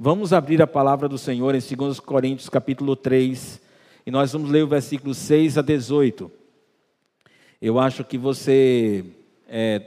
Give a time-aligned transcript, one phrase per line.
[0.00, 3.60] Vamos abrir a palavra do Senhor em 2 Coríntios capítulo 3,
[4.06, 6.30] e nós vamos ler o versículo 6 a 18.
[7.60, 9.04] Eu acho que você,
[9.48, 9.82] é,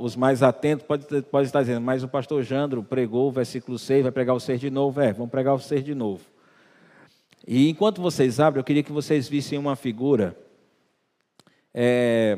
[0.00, 4.02] os mais atentos, pode, pode estar dizendo, mas o pastor Jandro pregou o versículo 6,
[4.02, 5.00] vai pregar o 6 de novo.
[5.00, 6.24] É, vamos pregar o 6 de novo.
[7.46, 10.36] E enquanto vocês abrem, eu queria que vocês vissem uma figura.
[11.72, 12.36] É,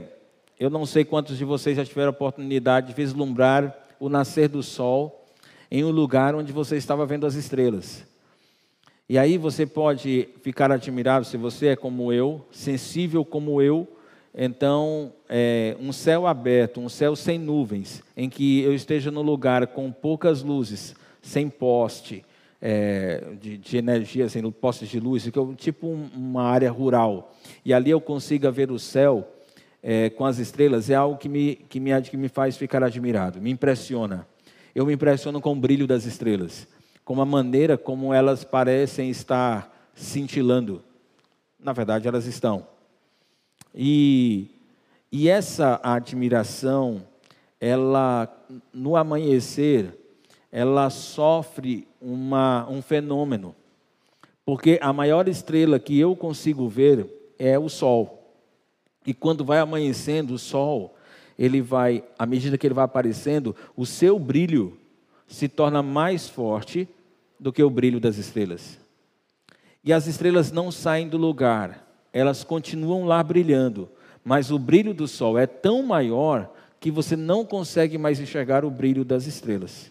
[0.60, 4.62] eu não sei quantos de vocês já tiveram a oportunidade de vislumbrar o nascer do
[4.62, 5.23] sol
[5.74, 8.06] em um lugar onde você estava vendo as estrelas.
[9.08, 13.88] E aí você pode ficar admirado se você é como eu, sensível como eu.
[14.32, 19.66] Então, é, um céu aberto, um céu sem nuvens, em que eu esteja no lugar
[19.66, 22.24] com poucas luzes, sem poste
[22.62, 27.74] é, de, de, energia, sem postes de luz, que tipo um, uma área rural, e
[27.74, 29.28] ali eu consiga ver o céu
[29.82, 33.40] é, com as estrelas, é algo que me, que, me, que me faz ficar admirado,
[33.40, 34.24] me impressiona
[34.74, 36.66] eu me impressiono com o brilho das estrelas,
[37.04, 40.82] com a maneira como elas parecem estar cintilando.
[41.58, 42.66] Na verdade, elas estão.
[43.74, 44.48] E,
[45.12, 47.02] e essa admiração,
[47.60, 48.28] ela,
[48.72, 49.96] no amanhecer,
[50.50, 53.54] ela sofre uma, um fenômeno.
[54.44, 58.32] Porque a maior estrela que eu consigo ver é o Sol.
[59.06, 60.94] E quando vai amanhecendo, o Sol
[61.38, 64.78] ele vai, à medida que ele vai aparecendo, o seu brilho
[65.26, 66.88] se torna mais forte
[67.38, 68.78] do que o brilho das estrelas.
[69.82, 73.88] E as estrelas não saem do lugar, elas continuam lá brilhando,
[74.24, 78.70] mas o brilho do sol é tão maior que você não consegue mais enxergar o
[78.70, 79.90] brilho das estrelas.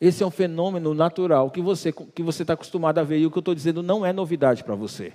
[0.00, 3.30] Esse é um fenômeno natural que você que você está acostumado a ver e o
[3.30, 5.12] que eu estou dizendo não é novidade para você,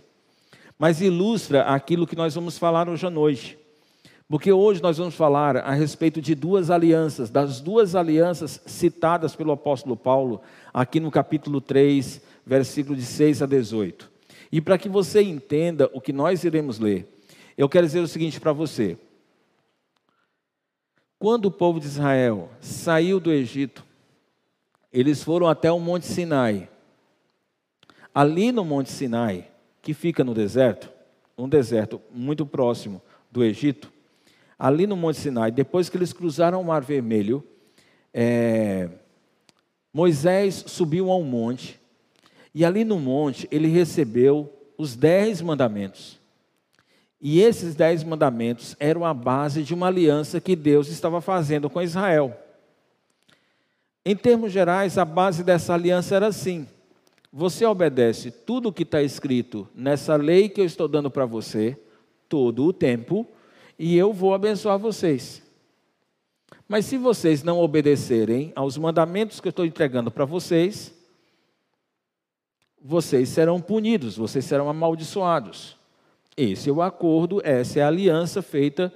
[0.80, 3.60] mas ilustra aquilo que nós vamos falar hoje à noite.
[4.30, 9.54] Porque hoje nós vamos falar a respeito de duas alianças, das duas alianças citadas pelo
[9.54, 10.42] apóstolo Paulo,
[10.74, 14.12] aqui no capítulo 3, versículo de 6 a 18.
[14.52, 17.08] E para que você entenda o que nós iremos ler,
[17.58, 18.98] eu quero dizer o seguinte para você.
[21.18, 23.86] Quando o povo de Israel saiu do Egito,
[24.92, 26.70] eles foram até o Monte Sinai.
[28.14, 29.50] Ali no Monte Sinai,
[29.82, 30.92] que fica no deserto,
[31.38, 33.02] um deserto muito próximo
[33.32, 33.92] do Egito,
[34.58, 37.44] ali no Monte Sinai, depois que eles cruzaram o Mar Vermelho,
[38.14, 38.90] é,
[39.94, 41.80] Moisés subiu ao monte,
[42.54, 46.20] e ali no monte ele recebeu os dez mandamentos.
[47.20, 51.82] E esses dez mandamentos eram a base de uma aliança que Deus estava fazendo com
[51.82, 52.36] Israel.
[54.06, 56.68] Em termos gerais, a base dessa aliança era assim:
[57.32, 61.78] você obedece tudo o que está escrito nessa lei que eu estou dando para você,
[62.30, 63.28] todo o tempo,
[63.78, 65.42] e eu vou abençoar vocês.
[66.68, 70.94] Mas se vocês não obedecerem aos mandamentos que eu estou entregando para vocês,
[72.82, 75.78] vocês serão punidos, vocês serão amaldiçoados.
[76.36, 78.94] Esse é o acordo, essa é a aliança feita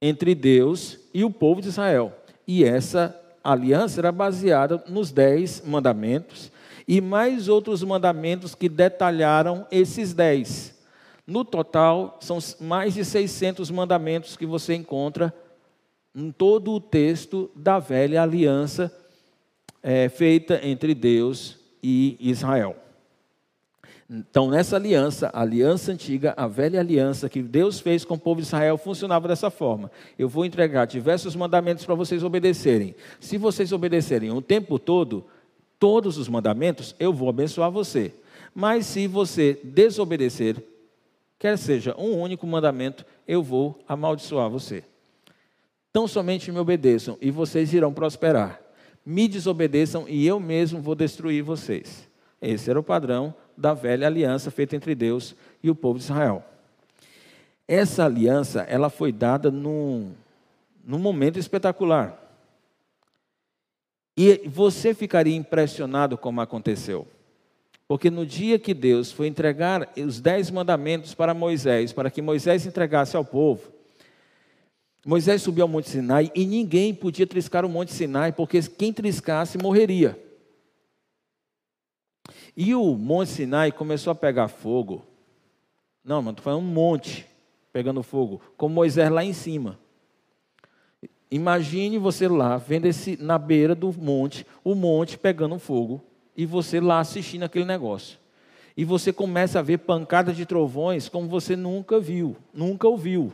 [0.00, 2.12] entre Deus e o povo de Israel.
[2.46, 6.50] E essa aliança era baseada nos dez mandamentos
[6.86, 10.77] e mais outros mandamentos que detalharam esses dez.
[11.28, 15.30] No total, são mais de 600 mandamentos que você encontra
[16.14, 18.90] em todo o texto da velha aliança
[19.82, 22.74] é, feita entre Deus e Israel.
[24.08, 28.40] Então, nessa aliança, a aliança antiga, a velha aliança que Deus fez com o povo
[28.40, 29.90] de Israel, funcionava dessa forma.
[30.18, 32.94] Eu vou entregar diversos mandamentos para vocês obedecerem.
[33.20, 35.26] Se vocês obedecerem o tempo todo,
[35.78, 38.14] todos os mandamentos, eu vou abençoar você.
[38.54, 40.56] Mas se você desobedecer,
[41.38, 44.84] quer seja um único mandamento, eu vou amaldiçoar você.
[45.92, 48.60] Tão somente me obedeçam e vocês irão prosperar.
[49.04, 52.08] Me desobedeçam e eu mesmo vou destruir vocês.
[52.40, 56.44] Esse era o padrão da velha aliança feita entre Deus e o povo de Israel.
[57.66, 60.12] Essa aliança, ela foi dada num,
[60.84, 62.18] num momento espetacular.
[64.16, 67.06] E você ficaria impressionado como aconteceu.
[67.88, 72.66] Porque no dia que Deus foi entregar os dez mandamentos para Moisés, para que Moisés
[72.66, 73.72] entregasse ao povo,
[75.06, 79.56] Moisés subiu ao Monte Sinai e ninguém podia triscar o Monte Sinai, porque quem triscasse
[79.56, 80.22] morreria.
[82.54, 85.02] E o Monte Sinai começou a pegar fogo.
[86.04, 87.26] Não, mano, foi um monte
[87.72, 89.78] pegando fogo, com Moisés lá em cima.
[91.30, 96.02] Imagine você lá, vendo esse na beira do monte, o monte pegando fogo
[96.38, 98.16] e você lá assistindo aquele negócio.
[98.76, 103.32] E você começa a ver pancadas de trovões como você nunca viu, nunca ouviu.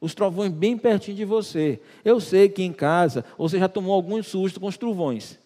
[0.00, 1.80] Os trovões bem pertinho de você.
[2.04, 5.38] Eu sei que em casa você já tomou algum susto com os trovões.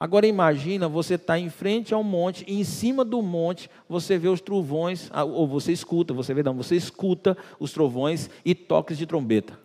[0.00, 4.16] Agora imagina você estar tá em frente ao monte, e em cima do monte você
[4.16, 8.54] vê os trovões, ah, ou você escuta, você vê não, você escuta os trovões e
[8.54, 9.58] toques de trombeta.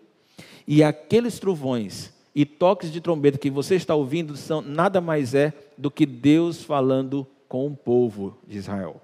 [0.68, 5.54] E aqueles trovões e toques de trombeta que você está ouvindo são nada mais é
[5.78, 9.00] do que Deus falando com o povo de Israel.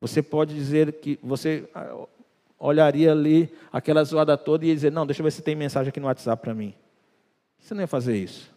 [0.00, 2.06] Você pode dizer que você ah,
[2.58, 5.88] olharia ali aquela zoada toda e ia dizer: Não, deixa eu ver se tem mensagem
[5.88, 6.74] aqui no WhatsApp para mim.
[7.58, 8.54] Você não ia fazer isso.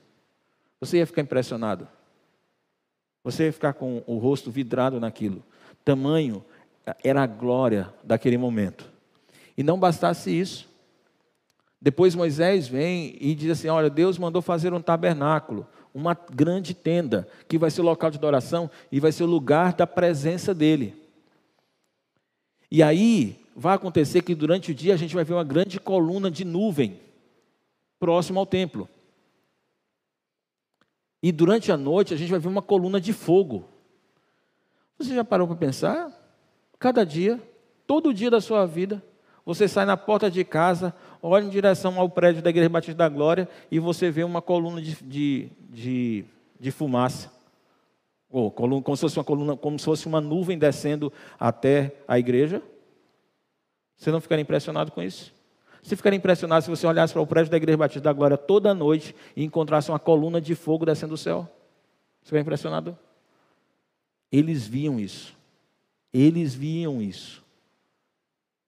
[0.79, 1.87] Você ia ficar impressionado.
[3.23, 5.43] Você ia ficar com o rosto vidrado naquilo.
[5.85, 6.43] Tamanho
[7.03, 8.89] era a glória daquele momento.
[9.57, 10.70] E não bastasse isso.
[11.81, 17.27] Depois Moisés vem e diz assim: Olha, Deus mandou fazer um tabernáculo, uma grande tenda,
[17.47, 20.95] que vai ser o local de adoração e vai ser o lugar da presença dele.
[22.69, 26.29] E aí vai acontecer que durante o dia a gente vai ver uma grande coluna
[26.29, 26.99] de nuvem
[27.99, 28.87] próximo ao templo.
[31.21, 33.67] E durante a noite a gente vai ver uma coluna de fogo.
[34.97, 36.11] Você já parou para pensar?
[36.77, 37.41] Cada dia,
[37.87, 39.03] todo dia da sua vida,
[39.53, 43.09] você sai na porta de casa, olha em direção ao prédio da Igreja Batista da
[43.09, 46.25] Glória e você vê uma coluna de, de, de,
[46.59, 47.31] de fumaça.
[48.29, 52.17] Ou coluna, como se fosse uma coluna, como se fosse uma nuvem descendo até a
[52.17, 52.61] igreja.
[53.97, 55.33] Você não ficaria impressionado com isso?
[55.83, 58.73] Você ficaria impressionado se você olhasse para o prédio da Igreja Batista da Glória toda
[58.73, 61.49] noite e encontrasse uma coluna de fogo descendo do céu?
[62.21, 62.97] Você ficaria impressionado?
[64.31, 65.35] Eles viam isso.
[66.13, 67.43] Eles viam isso.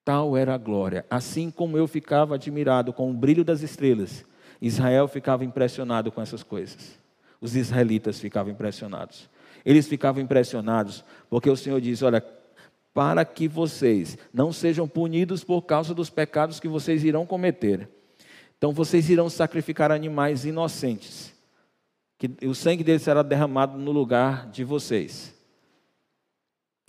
[0.03, 1.05] Tal era a glória.
[1.09, 4.25] Assim como eu ficava admirado com o brilho das estrelas,
[4.61, 6.99] Israel ficava impressionado com essas coisas.
[7.39, 9.29] Os israelitas ficavam impressionados.
[9.65, 12.23] Eles ficavam impressionados porque o Senhor diz: Olha,
[12.93, 17.89] para que vocês não sejam punidos por causa dos pecados que vocês irão cometer.
[18.57, 21.33] Então vocês irão sacrificar animais inocentes,
[22.17, 25.33] que o sangue deles será derramado no lugar de vocês.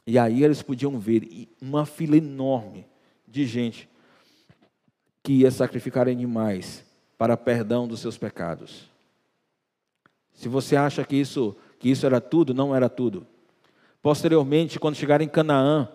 [0.07, 2.87] E aí eles podiam ver uma fila enorme
[3.35, 3.89] de gente
[5.23, 6.85] que ia sacrificar animais
[7.19, 8.89] para perdão dos seus pecados.
[10.33, 13.27] Se você acha que isso, que isso era tudo, não era tudo.
[14.01, 15.89] Posteriormente, quando chegaram em Canaã,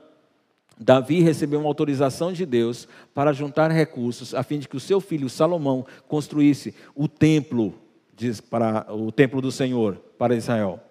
[0.78, 5.00] Davi recebeu uma autorização de Deus para juntar recursos a fim de que o seu
[5.00, 7.74] filho Salomão construísse o templo
[8.50, 10.82] para o templo do Senhor para Israel.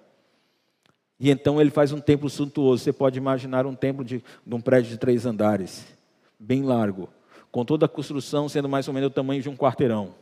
[1.20, 2.84] E então ele faz um templo suntuoso.
[2.84, 5.97] Você pode imaginar um templo de, de um prédio de três andares,
[6.38, 7.08] bem largo,
[7.50, 10.14] com toda a construção sendo mais ou menos o tamanho de um quarteirão,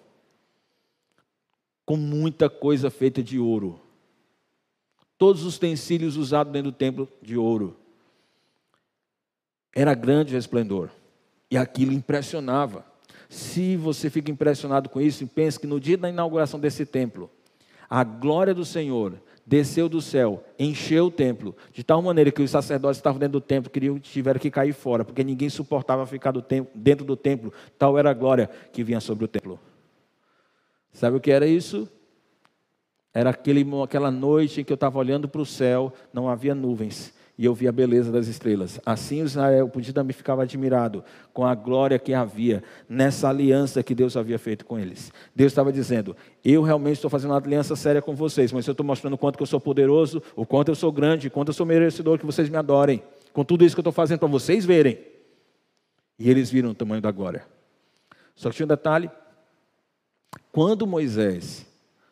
[1.84, 3.80] com muita coisa feita de ouro.
[5.18, 7.76] Todos os utensílios usados dentro do templo de ouro.
[9.74, 10.90] Era grande o esplendor.
[11.50, 12.84] E aquilo impressionava.
[13.28, 17.30] Se você fica impressionado com isso, pense que no dia da inauguração desse templo,
[17.88, 22.50] a glória do Senhor desceu do céu, encheu o templo, de tal maneira que os
[22.50, 26.43] sacerdotes estavam dentro do templo, queriam, tiveram que cair fora, porque ninguém suportava ficar do
[26.43, 29.60] templo, dentro do templo, tal era a glória que vinha sobre o templo.
[30.93, 31.88] Sabe o que era isso?
[33.14, 37.14] Era aquele, aquela noite em que eu estava olhando para o céu, não havia nuvens,
[37.38, 38.80] e eu via a beleza das estrelas.
[38.84, 41.04] Assim Israel também ficava admirado
[41.34, 45.12] com a glória que havia nessa aliança que Deus havia feito com eles.
[45.34, 48.86] Deus estava dizendo: Eu realmente estou fazendo uma aliança séria com vocês, mas eu estou
[48.86, 51.66] mostrando o quanto eu sou poderoso, o quanto eu sou grande, o quanto eu sou
[51.66, 53.02] merecedor que vocês me adorem.
[53.32, 54.98] Com tudo isso que eu estou fazendo para vocês verem.
[56.19, 57.44] E eles viram o tamanho da glória.
[58.34, 59.10] Só que tinha um detalhe:
[60.50, 61.66] quando Moisés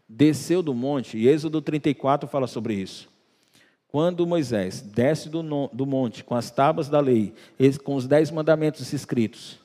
[0.06, 3.13] desceu do monte, e Êxodo 34 fala sobre isso.
[3.94, 5.40] Quando Moisés desce do,
[5.72, 7.32] do monte com as tábuas da lei,
[7.84, 9.60] com os dez mandamentos escritos,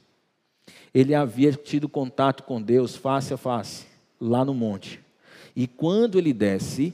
[0.94, 3.88] ele havia tido contato com Deus face a face,
[4.22, 5.00] lá no monte.
[5.56, 6.94] E quando ele desce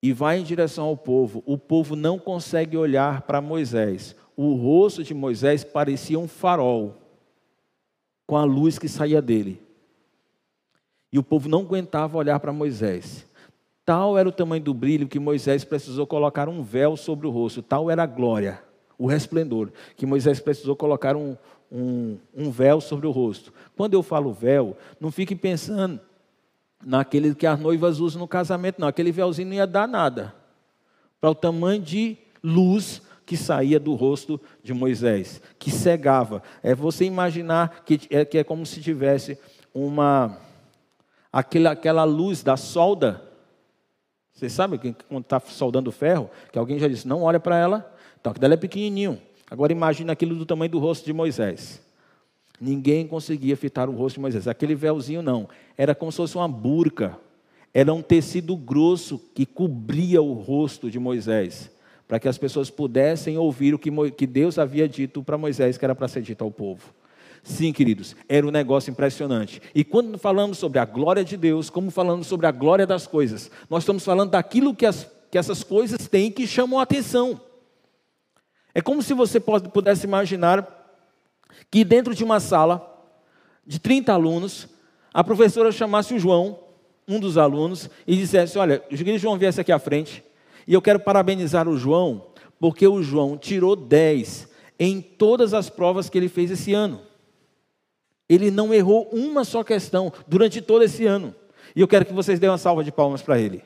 [0.00, 4.14] e vai em direção ao povo, o povo não consegue olhar para Moisés.
[4.36, 6.94] O rosto de Moisés parecia um farol,
[8.24, 9.60] com a luz que saía dele.
[11.12, 13.26] E o povo não aguentava olhar para Moisés.
[13.86, 17.62] Tal era o tamanho do brilho que Moisés precisou colocar um véu sobre o rosto.
[17.62, 18.60] Tal era a glória,
[18.98, 21.36] o resplendor, que Moisés precisou colocar um,
[21.70, 23.52] um, um véu sobre o rosto.
[23.76, 26.00] Quando eu falo véu, não fique pensando
[26.84, 28.88] naquele que as noivas usam no casamento, não.
[28.88, 30.34] Aquele véuzinho não ia dar nada
[31.20, 36.42] para o tamanho de luz que saía do rosto de Moisés, que cegava.
[36.60, 39.38] É você imaginar que é, que é como se tivesse
[39.72, 40.38] uma
[41.32, 43.25] aquela, aquela luz da solda.
[44.36, 47.92] Você sabe que quando está soldando ferro, que alguém já disse, não olha para ela,
[48.20, 49.20] então aquilo é pequenininho.
[49.50, 51.82] Agora imagine aquilo do tamanho do rosto de Moisés.
[52.60, 54.46] Ninguém conseguia fitar o rosto de Moisés.
[54.46, 55.48] Aquele véuzinho não.
[55.76, 57.18] Era como se fosse uma burca
[57.76, 61.70] era um tecido grosso que cobria o rosto de Moisés,
[62.08, 65.94] para que as pessoas pudessem ouvir o que Deus havia dito para Moisés, que era
[65.94, 66.94] para ser dito ao povo.
[67.46, 69.62] Sim, queridos, era um negócio impressionante.
[69.72, 73.52] E quando falamos sobre a glória de Deus, como falamos sobre a glória das coisas,
[73.70, 77.40] nós estamos falando daquilo que, as, que essas coisas têm que chamam a atenção.
[78.74, 80.98] É como se você pudesse imaginar
[81.70, 82.84] que dentro de uma sala
[83.64, 84.68] de 30 alunos,
[85.14, 86.58] a professora chamasse o João,
[87.06, 90.20] um dos alunos, e dissesse: Olha, o João viesse aqui à frente,
[90.66, 92.26] e eu quero parabenizar o João,
[92.58, 94.48] porque o João tirou 10
[94.80, 97.06] em todas as provas que ele fez esse ano.
[98.28, 101.34] Ele não errou uma só questão durante todo esse ano.
[101.74, 103.62] E eu quero que vocês dêem uma salva de palmas para ele.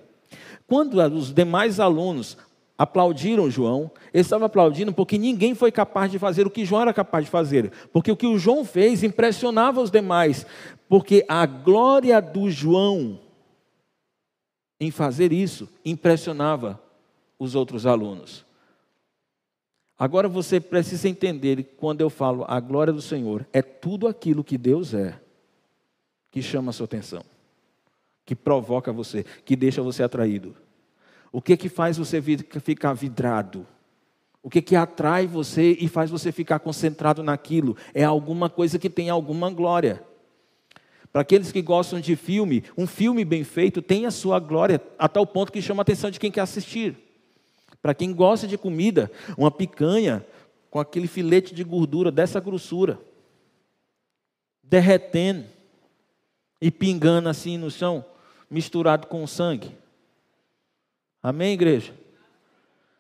[0.67, 2.37] Quando os demais alunos
[2.77, 6.95] aplaudiram João, eles estavam aplaudindo porque ninguém foi capaz de fazer o que João era
[6.95, 7.71] capaz de fazer.
[7.93, 10.47] Porque o que o João fez impressionava os demais.
[10.89, 13.21] Porque a glória do João
[14.81, 16.81] em fazer isso impressionava
[17.39, 18.47] os outros alunos.
[20.01, 24.57] Agora você precisa entender quando eu falo a glória do Senhor, é tudo aquilo que
[24.57, 25.21] Deus é
[26.31, 27.23] que chama a sua atenção,
[28.25, 30.57] que provoca você, que deixa você atraído.
[31.31, 33.67] O que que faz você ficar vidrado?
[34.43, 37.77] O que que atrai você e faz você ficar concentrado naquilo?
[37.93, 40.03] É alguma coisa que tem alguma glória.
[41.13, 45.11] Para aqueles que gostam de filme, um filme bem feito tem a sua glória, a
[45.11, 47.10] tal ponto que chama a atenção de quem quer assistir.
[47.83, 50.25] Para quem gosta de comida, uma picanha
[50.71, 53.01] com aquele filete de gordura dessa grossura,
[54.63, 55.47] derretendo
[56.61, 58.05] e pingando assim no chão,
[58.51, 59.77] misturado com sangue.
[61.23, 61.95] Amém, igreja?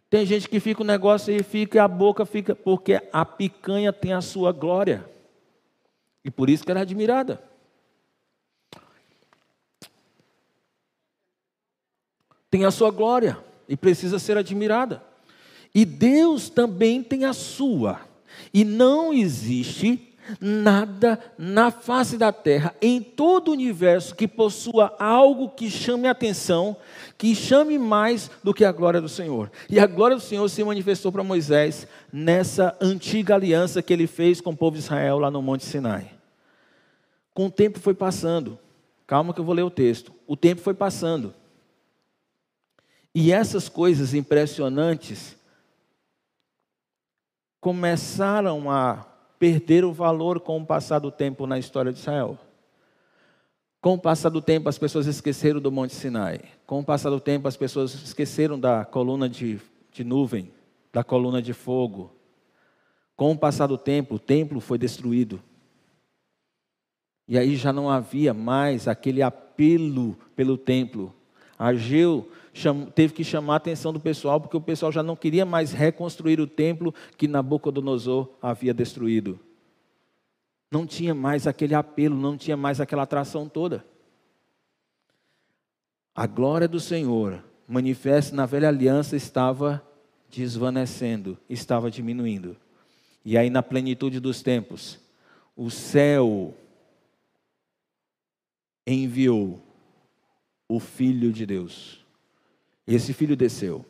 [0.08, 4.12] Tem gente que fica o negócio e fica a boca fica, porque a picanha tem
[4.12, 5.08] a sua glória.
[6.24, 7.40] E por isso que ela é admirada.
[12.50, 15.00] Tem a sua glória e precisa ser admirada.
[15.72, 18.00] E Deus também tem a sua.
[18.52, 20.08] E não existe
[20.40, 26.76] nada na face da terra, em todo o universo, que possua algo que chame atenção,
[27.16, 29.50] que chame mais do que a glória do Senhor.
[29.68, 34.40] E a glória do Senhor se manifestou para Moisés nessa antiga aliança que ele fez
[34.40, 36.10] com o povo de Israel lá no Monte Sinai.
[37.32, 38.58] Com o tempo foi passando,
[39.06, 40.12] calma que eu vou ler o texto.
[40.26, 41.34] O tempo foi passando.
[43.14, 45.36] E essas coisas impressionantes
[47.60, 49.06] começaram a
[49.38, 52.38] perder o valor com o passar do tempo na história de Israel.
[53.80, 56.40] Com o passar do tempo, as pessoas esqueceram do Monte Sinai.
[56.66, 59.58] Com o passar do tempo, as pessoas esqueceram da coluna de,
[59.90, 60.52] de nuvem,
[60.92, 62.14] da coluna de fogo.
[63.16, 65.42] Com o passar do tempo, o templo foi destruído.
[67.26, 71.14] E aí já não havia mais aquele apelo pelo templo.
[71.60, 72.26] Ageu
[72.94, 76.40] teve que chamar a atenção do pessoal, porque o pessoal já não queria mais reconstruir
[76.40, 79.38] o templo que Nabucodonosor havia destruído.
[80.72, 83.84] Não tinha mais aquele apelo, não tinha mais aquela atração toda.
[86.14, 89.86] A glória do Senhor, manifesta na velha aliança, estava
[90.30, 92.56] desvanecendo, estava diminuindo.
[93.22, 94.98] E aí, na plenitude dos tempos,
[95.54, 96.54] o céu
[98.86, 99.60] enviou
[100.70, 102.00] o Filho de Deus
[102.94, 103.84] esse filho desceu.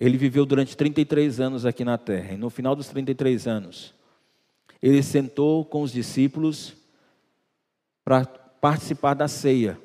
[0.00, 3.94] Ele viveu durante 33 anos aqui na terra, e no final dos 33 anos,
[4.80, 6.74] ele sentou com os discípulos
[8.04, 9.78] para participar da ceia.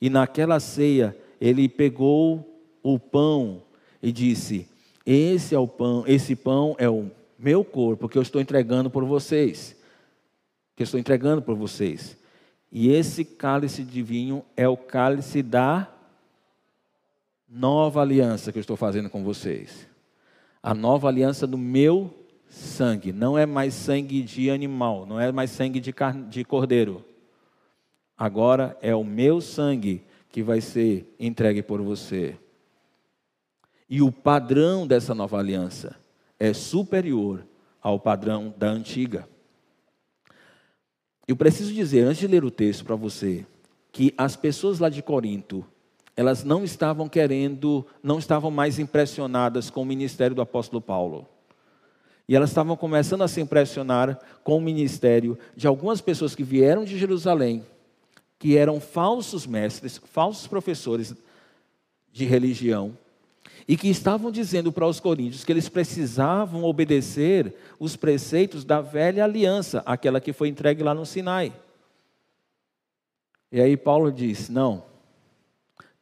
[0.00, 3.62] E naquela ceia, ele pegou o pão
[4.02, 4.68] e disse:
[5.04, 9.04] "Esse é o pão, esse pão é o meu corpo que eu estou entregando por
[9.04, 9.74] vocês.
[10.76, 12.16] Que eu estou entregando por vocês.
[12.70, 15.88] E esse cálice de vinho é o cálice da
[17.48, 19.88] nova aliança que eu estou fazendo com vocês.
[20.62, 22.14] A nova aliança do meu
[22.48, 23.12] sangue.
[23.12, 27.04] Não é mais sangue de animal, não é mais sangue de, carne, de cordeiro.
[28.16, 32.36] Agora é o meu sangue que vai ser entregue por você.
[33.88, 35.96] E o padrão dessa nova aliança
[36.38, 37.44] é superior
[37.82, 39.28] ao padrão da antiga.
[41.30, 43.46] Eu preciso dizer, antes de ler o texto para você,
[43.92, 45.64] que as pessoas lá de Corinto
[46.16, 51.28] elas não estavam querendo, não estavam mais impressionadas com o ministério do apóstolo Paulo.
[52.28, 56.84] E elas estavam começando a se impressionar com o ministério de algumas pessoas que vieram
[56.84, 57.64] de Jerusalém,
[58.36, 61.14] que eram falsos mestres, falsos professores
[62.12, 62.98] de religião,
[63.70, 69.22] e que estavam dizendo para os coríntios que eles precisavam obedecer os preceitos da velha
[69.22, 71.52] aliança, aquela que foi entregue lá no Sinai.
[73.52, 74.82] E aí Paulo diz: não,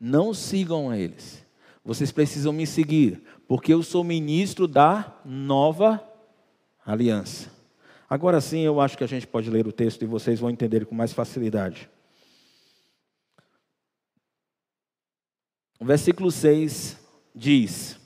[0.01, 1.45] Não sigam a eles.
[1.85, 6.03] Vocês precisam me seguir, porque eu sou ministro da nova
[6.87, 7.51] aliança.
[8.09, 10.87] Agora sim, eu acho que a gente pode ler o texto e vocês vão entender
[10.87, 11.87] com mais facilidade.
[15.79, 17.08] O versículo 6
[17.39, 17.97] diz: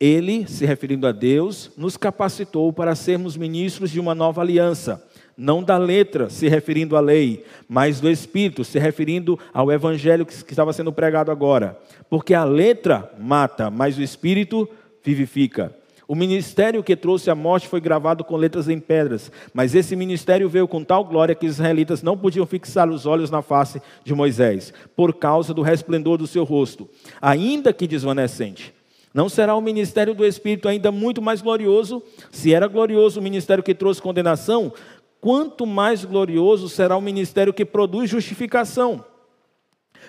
[0.00, 5.62] Ele, se referindo a Deus, nos capacitou para sermos ministros de uma nova aliança, não
[5.62, 10.72] da letra, se referindo à lei, mas do Espírito, se referindo ao evangelho que estava
[10.72, 11.78] sendo pregado agora.
[12.08, 14.68] Porque a letra mata, mas o Espírito
[15.04, 15.74] vivifica.
[16.12, 20.46] O ministério que trouxe a morte foi gravado com letras em pedras, mas esse ministério
[20.46, 24.14] veio com tal glória que os israelitas não podiam fixar os olhos na face de
[24.14, 26.86] Moisés, por causa do resplendor do seu rosto,
[27.18, 28.74] ainda que desvanecente.
[29.14, 32.02] Não será o ministério do Espírito ainda muito mais glorioso?
[32.30, 34.70] Se era glorioso o ministério que trouxe condenação,
[35.18, 39.02] quanto mais glorioso será o ministério que produz justificação.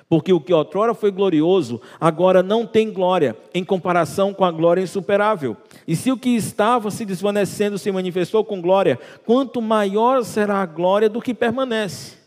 [0.09, 4.81] Porque o que outrora foi glorioso, agora não tem glória, em comparação com a glória
[4.81, 5.57] insuperável.
[5.87, 10.65] E se o que estava se desvanecendo se manifestou com glória, quanto maior será a
[10.65, 12.17] glória do que permanece.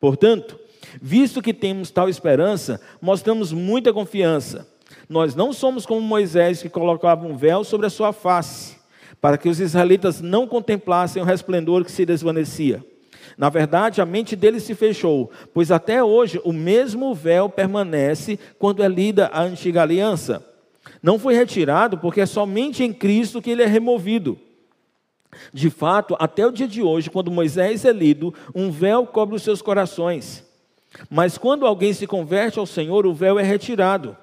[0.00, 0.58] Portanto,
[1.00, 4.66] visto que temos tal esperança, mostramos muita confiança.
[5.08, 8.76] Nós não somos como Moisés, que colocava um véu sobre a sua face,
[9.20, 12.84] para que os israelitas não contemplassem o resplendor que se desvanecia.
[13.36, 18.82] Na verdade, a mente dele se fechou, pois até hoje o mesmo véu permanece quando
[18.82, 20.46] é lida a antiga aliança.
[21.02, 24.38] Não foi retirado porque é somente em Cristo que ele é removido.
[25.52, 29.42] De fato, até o dia de hoje, quando Moisés é lido, um véu cobre os
[29.42, 30.44] seus corações.
[31.08, 34.16] Mas quando alguém se converte ao Senhor, o véu é retirado.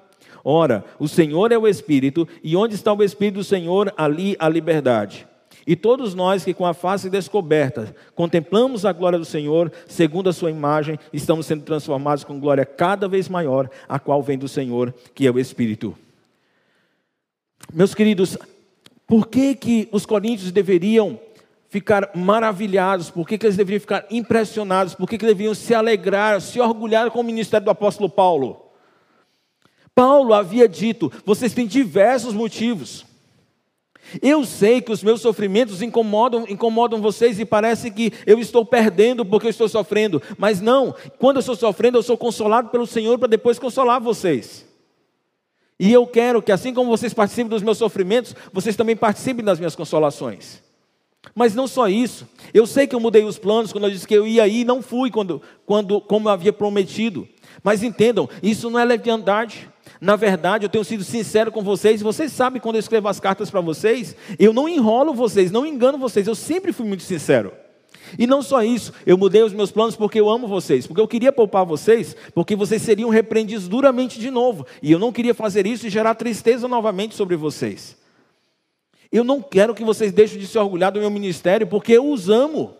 [0.44, 4.48] Ora, o Senhor é o Espírito, e onde está o Espírito do Senhor, ali a
[4.48, 5.26] liberdade.
[5.68, 10.32] E todos nós que com a face descoberta contemplamos a glória do Senhor, segundo a
[10.32, 14.94] sua imagem, estamos sendo transformados com glória cada vez maior, a qual vem do Senhor,
[15.14, 15.94] que é o Espírito.
[17.70, 18.38] Meus queridos,
[19.06, 21.20] por que, que os coríntios deveriam
[21.68, 23.10] ficar maravilhados?
[23.10, 24.94] Por que, que eles deveriam ficar impressionados?
[24.94, 28.70] Por que, que deveriam se alegrar, se orgulhar com o ministério do apóstolo Paulo?
[29.94, 33.04] Paulo havia dito: vocês têm diversos motivos.
[34.22, 39.24] Eu sei que os meus sofrimentos incomodam, incomodam vocês e parece que eu estou perdendo
[39.24, 40.22] porque eu estou sofrendo.
[40.36, 44.66] Mas não, quando eu estou sofrendo, eu sou consolado pelo Senhor para depois consolar vocês.
[45.78, 49.58] E eu quero que, assim como vocês participem dos meus sofrimentos, vocês também participem das
[49.58, 50.60] minhas consolações.
[51.34, 54.14] Mas não só isso, eu sei que eu mudei os planos quando eu disse que
[54.14, 57.28] eu ia ir, não fui quando, quando como eu havia prometido.
[57.62, 59.68] Mas entendam, isso não é leviandade.
[60.00, 62.00] Na verdade, eu tenho sido sincero com vocês.
[62.00, 65.98] Vocês sabem quando eu escrevo as cartas para vocês, eu não enrolo vocês, não engano
[65.98, 66.26] vocês.
[66.26, 67.52] Eu sempre fui muito sincero.
[68.16, 71.08] E não só isso, eu mudei os meus planos porque eu amo vocês, porque eu
[71.08, 74.66] queria poupar vocês, porque vocês seriam repreendidos duramente de novo.
[74.82, 77.96] E eu não queria fazer isso e gerar tristeza novamente sobre vocês.
[79.10, 82.28] Eu não quero que vocês deixem de se orgulhar do meu ministério, porque eu os
[82.28, 82.76] amo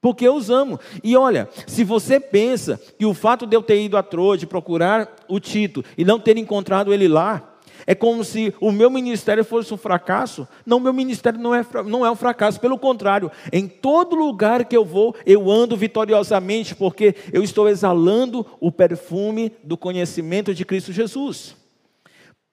[0.00, 0.80] porque eu os amo.
[1.04, 5.14] E olha, se você pensa que o fato de eu ter ido a Troade procurar
[5.28, 7.50] o Tito e não ter encontrado ele lá,
[7.86, 10.46] é como se o meu ministério fosse um fracasso.
[10.64, 14.76] Não, meu ministério não é, não é um fracasso, pelo contrário, em todo lugar que
[14.76, 20.92] eu vou, eu ando vitoriosamente, porque eu estou exalando o perfume do conhecimento de Cristo
[20.92, 21.56] Jesus.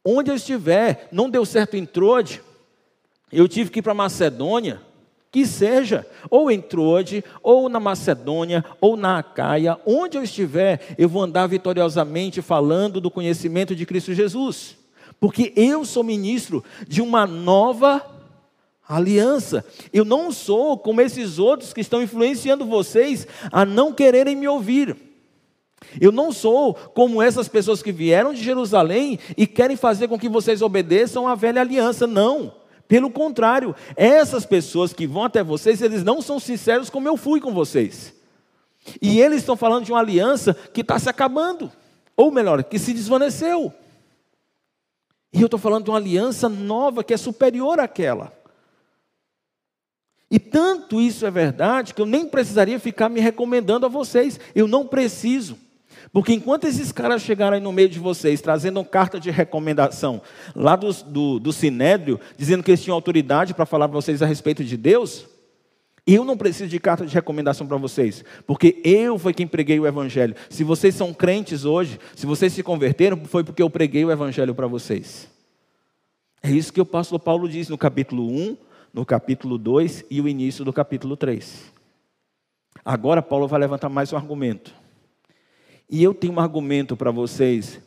[0.05, 2.41] Onde eu estiver, não deu certo em Troade,
[3.31, 4.81] eu tive que ir para Macedônia,
[5.37, 11.07] que seja, ou em Troade, ou na Macedônia, ou na Acaia, onde eu estiver, eu
[11.07, 14.75] vou andar vitoriosamente falando do conhecimento de Cristo Jesus,
[15.19, 18.03] porque eu sou ministro de uma nova
[18.89, 19.63] aliança.
[19.93, 24.97] Eu não sou como esses outros que estão influenciando vocês a não quererem me ouvir.
[26.01, 30.27] Eu não sou como essas pessoas que vieram de Jerusalém e querem fazer com que
[30.27, 32.07] vocês obedeçam à velha aliança.
[32.07, 32.51] Não.
[32.87, 37.41] Pelo contrário, essas pessoas que vão até vocês, eles não são sinceros como eu fui
[37.41, 38.13] com vocês.
[39.01, 41.71] E eles estão falando de uma aliança que está se acabando,
[42.15, 43.73] ou melhor, que se desvaneceu.
[45.33, 48.31] E eu estou falando de uma aliança nova que é superior àquela.
[50.29, 54.39] E tanto isso é verdade que eu nem precisaria ficar me recomendando a vocês.
[54.53, 55.57] Eu não preciso.
[56.11, 60.21] Porque enquanto esses caras chegarem no meio de vocês, trazendo carta de recomendação
[60.55, 64.25] lá do, do, do Sinédrio, dizendo que eles tinham autoridade para falar para vocês a
[64.25, 65.25] respeito de Deus,
[66.05, 69.85] eu não preciso de carta de recomendação para vocês, porque eu foi quem preguei o
[69.85, 70.35] Evangelho.
[70.49, 74.55] Se vocês são crentes hoje, se vocês se converteram, foi porque eu preguei o Evangelho
[74.55, 75.27] para vocês.
[76.41, 78.57] É isso que o apóstolo Paulo diz no capítulo 1,
[78.93, 81.73] no capítulo 2 e o início do capítulo 3.
[82.85, 84.73] Agora Paulo vai levantar mais um argumento.
[85.89, 87.81] E eu tenho um argumento para vocês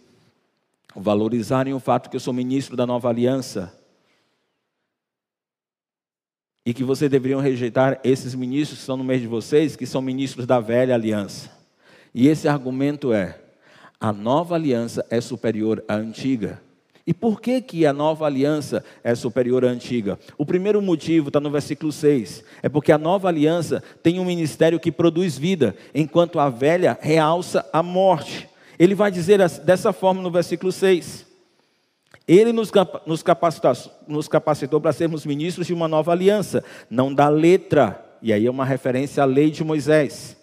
[0.95, 3.79] valorizarem o fato que eu sou ministro da nova aliança
[6.65, 10.01] e que vocês deveriam rejeitar esses ministros que estão no meio de vocês, que são
[10.01, 11.51] ministros da velha aliança.
[12.15, 13.39] E esse argumento é:
[13.99, 16.61] a nova aliança é superior à antiga.
[17.07, 20.19] E por que, que a nova aliança é superior à antiga?
[20.37, 22.45] O primeiro motivo está no versículo 6.
[22.63, 27.69] É porque a nova aliança tem um ministério que produz vida, enquanto a velha realça
[27.73, 28.49] a morte.
[28.79, 31.27] Ele vai dizer dessa forma no versículo 6.
[32.29, 32.71] Ele nos,
[34.07, 38.51] nos capacitou para sermos ministros de uma nova aliança, não da letra, e aí é
[38.51, 40.37] uma referência à lei de Moisés,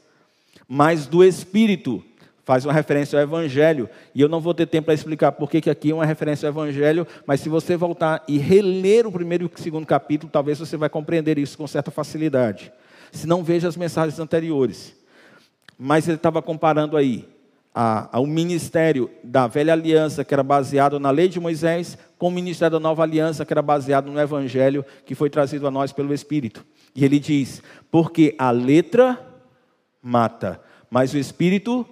[0.68, 2.04] mas do Espírito,
[2.48, 5.70] faz uma referência ao Evangelho, e eu não vou ter tempo para explicar por que
[5.70, 9.48] aqui é uma referência ao Evangelho, mas se você voltar e reler o primeiro e
[9.54, 12.72] o segundo capítulo, talvez você vai compreender isso com certa facilidade.
[13.12, 14.96] Se não, veja as mensagens anteriores.
[15.78, 17.28] Mas ele estava comparando aí
[17.74, 22.80] ao ministério da velha aliança, que era baseado na lei de Moisés, com o ministério
[22.80, 26.66] da nova aliança, que era baseado no Evangelho, que foi trazido a nós pelo Espírito.
[26.96, 29.20] E ele diz: porque a letra
[30.02, 31.86] mata, mas o Espírito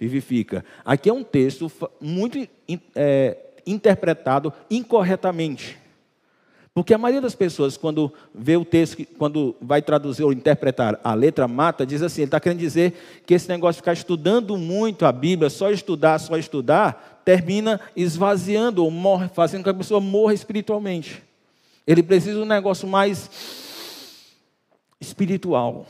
[0.00, 0.64] vivifica.
[0.82, 2.48] Aqui é um texto muito
[2.96, 3.36] é,
[3.66, 5.78] interpretado incorretamente.
[6.72, 11.12] Porque a maioria das pessoas, quando vê o texto, quando vai traduzir ou interpretar a
[11.14, 15.04] letra mata, diz assim: ele está querendo dizer que esse negócio de ficar estudando muito
[15.04, 20.00] a Bíblia, só estudar, só estudar, termina esvaziando ou morre, fazendo com que a pessoa
[20.00, 21.22] morra espiritualmente.
[21.86, 23.28] Ele precisa de um negócio mais
[25.00, 25.86] espiritual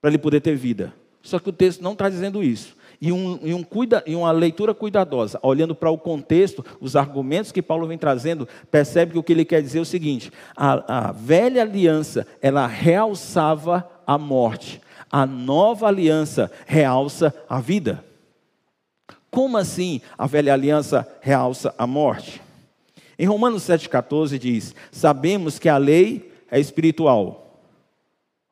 [0.00, 0.92] para ele poder ter vida.
[1.22, 4.30] Só que o texto não está dizendo isso e, um, e, um cuida, e uma
[4.30, 9.22] leitura cuidadosa, olhando para o contexto, os argumentos que Paulo vem trazendo, percebe que o
[9.22, 14.82] que ele quer dizer é o seguinte: a, a velha aliança, ela realçava a morte,
[15.10, 18.04] a nova aliança realça a vida.
[19.30, 22.42] Como assim a velha aliança realça a morte?
[23.18, 27.62] Em Romanos 7,14 diz: Sabemos que a lei é espiritual.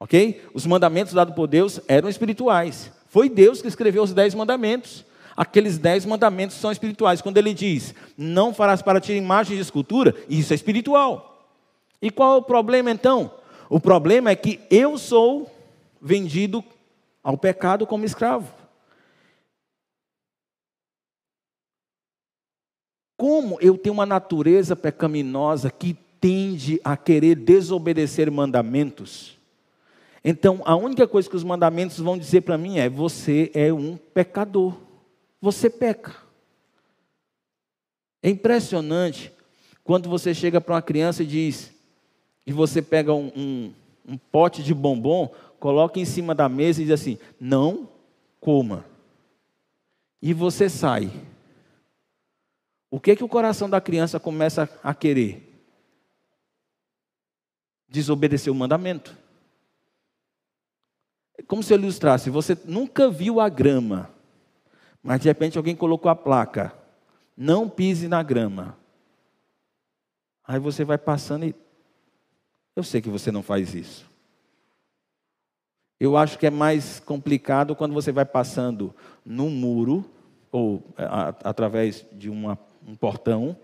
[0.00, 0.42] Ok?
[0.54, 2.92] Os mandamentos dados por Deus eram espirituais.
[3.08, 5.04] Foi Deus que escreveu os dez mandamentos.
[5.36, 7.22] Aqueles dez mandamentos são espirituais.
[7.22, 11.48] Quando ele diz, não farás para ti imagem de escultura, isso é espiritual.
[12.02, 13.32] E qual é o problema então?
[13.70, 15.50] O problema é que eu sou
[16.00, 16.64] vendido
[17.22, 18.52] ao pecado como escravo.
[23.16, 29.37] Como eu tenho uma natureza pecaminosa que tende a querer desobedecer mandamentos,
[30.30, 33.96] então, a única coisa que os mandamentos vão dizer para mim é: você é um
[33.96, 34.76] pecador.
[35.40, 36.14] Você peca.
[38.22, 39.32] É impressionante
[39.82, 41.72] quando você chega para uma criança e diz,
[42.46, 43.72] e você pega um, um,
[44.06, 47.88] um pote de bombom, coloca em cima da mesa e diz assim: não
[48.38, 48.84] coma.
[50.20, 51.10] E você sai.
[52.90, 55.42] O que que o coração da criança começa a querer?
[57.88, 59.16] Desobedecer o mandamento.
[61.46, 64.10] Como se eu ilustrasse, você nunca viu a grama,
[65.02, 66.72] mas de repente alguém colocou a placa:
[67.36, 68.76] não pise na grama.
[70.44, 71.54] Aí você vai passando e.
[72.74, 74.08] Eu sei que você não faz isso.
[76.00, 80.08] Eu acho que é mais complicado quando você vai passando num muro,
[80.50, 83.56] ou a, através de uma, um portão,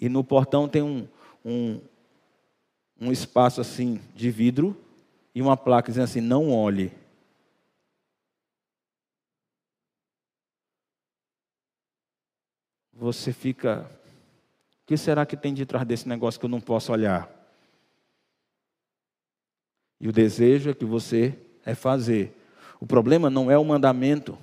[0.00, 1.06] e no portão tem um,
[1.44, 1.80] um,
[3.00, 4.76] um espaço assim de vidro,
[5.34, 6.92] e uma placa dizendo assim: não olhe.
[12.92, 13.90] Você fica.
[14.82, 17.30] O que será que tem de trás desse negócio que eu não posso olhar?
[20.00, 22.36] E o desejo é que você é fazer.
[22.80, 24.36] O problema não é o mandamento.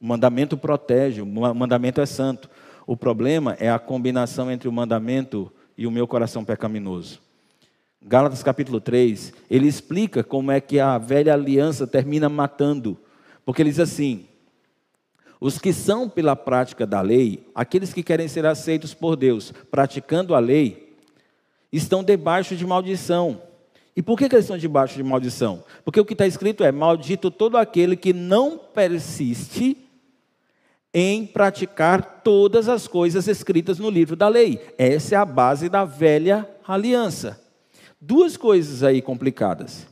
[0.00, 2.50] O mandamento protege, o mandamento é santo.
[2.86, 7.20] O problema é a combinação entre o mandamento e o meu coração pecaminoso.
[8.04, 12.98] Gálatas capítulo 3, ele explica como é que a velha aliança termina matando.
[13.44, 14.26] Porque ele diz assim:
[15.40, 20.34] os que são pela prática da lei, aqueles que querem ser aceitos por Deus, praticando
[20.34, 20.94] a lei,
[21.72, 23.40] estão debaixo de maldição.
[23.94, 25.62] E por que, que eles estão debaixo de maldição?
[25.84, 29.76] Porque o que está escrito é: maldito todo aquele que não persiste
[30.92, 34.60] em praticar todas as coisas escritas no livro da lei.
[34.76, 37.40] Essa é a base da velha aliança.
[38.04, 39.86] Duas coisas aí complicadas.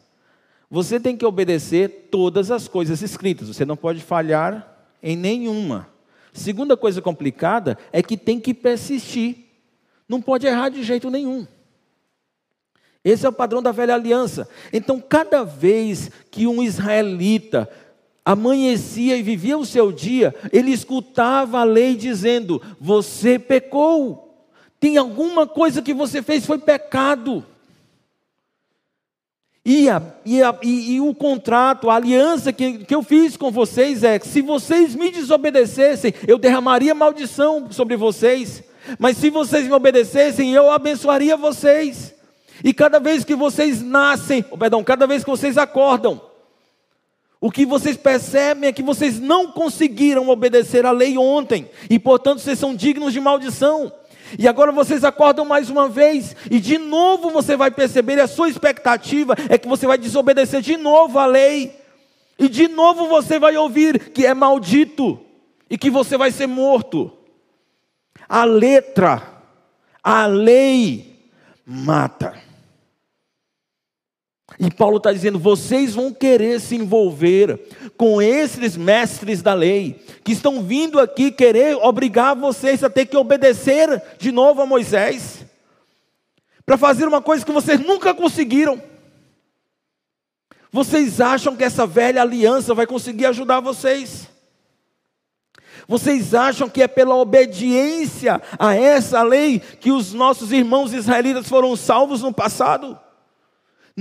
[0.68, 5.88] Você tem que obedecer todas as coisas escritas, você não pode falhar em nenhuma.
[6.32, 9.36] Segunda coisa complicada é que tem que persistir.
[10.08, 11.46] Não pode errar de jeito nenhum.
[13.04, 14.48] Esse é o padrão da velha aliança.
[14.72, 17.70] Então, cada vez que um israelita
[18.24, 24.48] amanhecia e vivia o seu dia, ele escutava a lei dizendo: Você pecou.
[24.80, 27.46] Tem alguma coisa que você fez foi pecado.
[29.72, 33.52] E, a, e, a, e, e, o contrato, a aliança que, que eu fiz com
[33.52, 38.64] vocês é: se vocês me desobedecessem, eu derramaria maldição sobre vocês.
[38.98, 42.12] Mas se vocês me obedecessem, eu abençoaria vocês.
[42.64, 46.20] E cada vez que vocês nascem, perdão, cada vez que vocês acordam,
[47.40, 52.40] o que vocês percebem é que vocês não conseguiram obedecer à lei ontem, e portanto
[52.40, 53.92] vocês são dignos de maldição.
[54.38, 58.28] E agora vocês acordam mais uma vez, e de novo você vai perceber, e a
[58.28, 61.76] sua expectativa é que você vai desobedecer de novo à lei,
[62.38, 65.20] e de novo você vai ouvir que é maldito,
[65.68, 67.12] e que você vai ser morto.
[68.28, 69.22] A letra,
[70.02, 71.30] a lei
[71.64, 72.49] mata.
[74.58, 77.58] E Paulo está dizendo: vocês vão querer se envolver
[77.96, 83.16] com esses mestres da lei, que estão vindo aqui querer obrigar vocês a ter que
[83.16, 85.44] obedecer de novo a Moisés,
[86.66, 88.82] para fazer uma coisa que vocês nunca conseguiram.
[90.72, 94.28] Vocês acham que essa velha aliança vai conseguir ajudar vocês?
[95.88, 101.74] Vocês acham que é pela obediência a essa lei que os nossos irmãos israelitas foram
[101.74, 102.96] salvos no passado?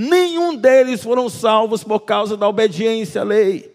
[0.01, 3.69] Nenhum deles foram salvos por causa da obediência à lei.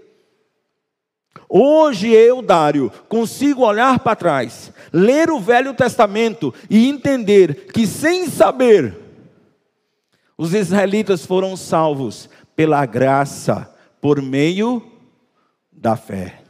[1.47, 8.27] Hoje eu, Dário, consigo olhar para trás, ler o Velho Testamento e entender que, sem
[8.27, 8.97] saber,
[10.39, 14.83] os israelitas foram salvos pela graça, por meio
[15.71, 16.43] da fé.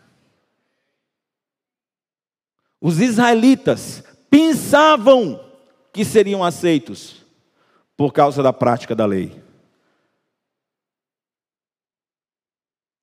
[2.80, 5.40] Os israelitas pensavam
[5.92, 7.24] que seriam aceitos
[7.96, 9.42] por causa da prática da lei.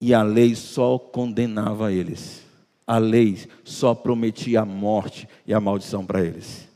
[0.02, 2.44] E a lei só condenava eles.
[2.88, 6.68] A lei só prometia a morte e a maldição para eles.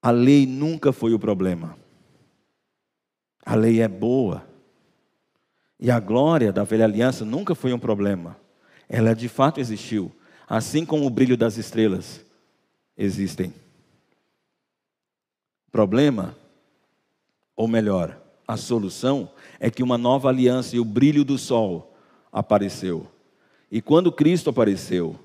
[0.00, 1.76] A lei nunca foi o problema.
[3.44, 4.46] A lei é boa.
[5.80, 8.36] E a glória da velha aliança nunca foi um problema.
[8.88, 10.12] Ela de fato existiu,
[10.46, 12.24] assim como o brilho das estrelas
[12.96, 13.52] existem.
[15.72, 16.36] Problema,
[17.56, 19.30] ou melhor, a solução
[19.64, 21.96] é que uma nova aliança e o brilho do sol
[22.30, 23.06] apareceu.
[23.72, 25.18] E quando Cristo apareceu,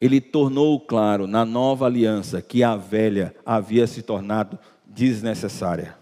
[0.00, 5.98] ele tornou claro na nova aliança que a velha havia se tornado desnecessária,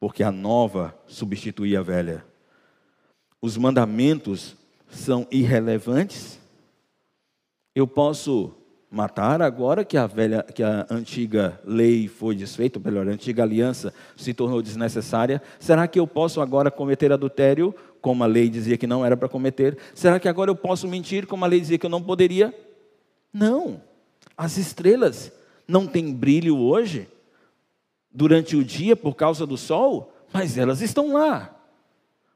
[0.00, 2.24] porque a nova substituía a velha.
[3.42, 4.56] Os mandamentos
[4.88, 6.40] são irrelevantes.
[7.74, 8.54] Eu posso
[8.90, 13.44] matar agora que a velha, que a antiga lei foi desfeita, ou melhor, a antiga
[13.44, 15.40] aliança se tornou desnecessária.
[15.60, 19.28] Será que eu posso agora cometer adultério, como a lei dizia que não era para
[19.28, 19.78] cometer?
[19.94, 22.52] Será que agora eu posso mentir, como a lei dizia que eu não poderia?
[23.32, 23.80] Não.
[24.36, 25.32] As estrelas
[25.68, 27.06] não têm brilho hoje
[28.10, 31.54] durante o dia por causa do sol, mas elas estão lá.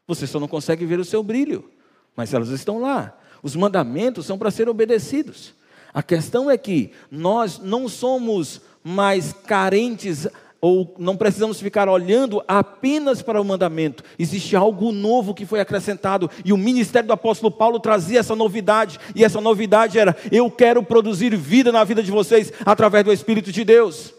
[0.06, 1.68] Você só não consegue ver o seu brilho,
[2.14, 3.18] mas elas estão lá.
[3.42, 5.54] Os mandamentos são para ser obedecidos.
[5.94, 10.26] A questão é que nós não somos mais carentes
[10.60, 14.02] ou não precisamos ficar olhando apenas para o mandamento.
[14.18, 18.98] Existe algo novo que foi acrescentado e o ministério do apóstolo Paulo trazia essa novidade,
[19.14, 23.52] e essa novidade era: eu quero produzir vida na vida de vocês através do Espírito
[23.52, 24.12] de Deus.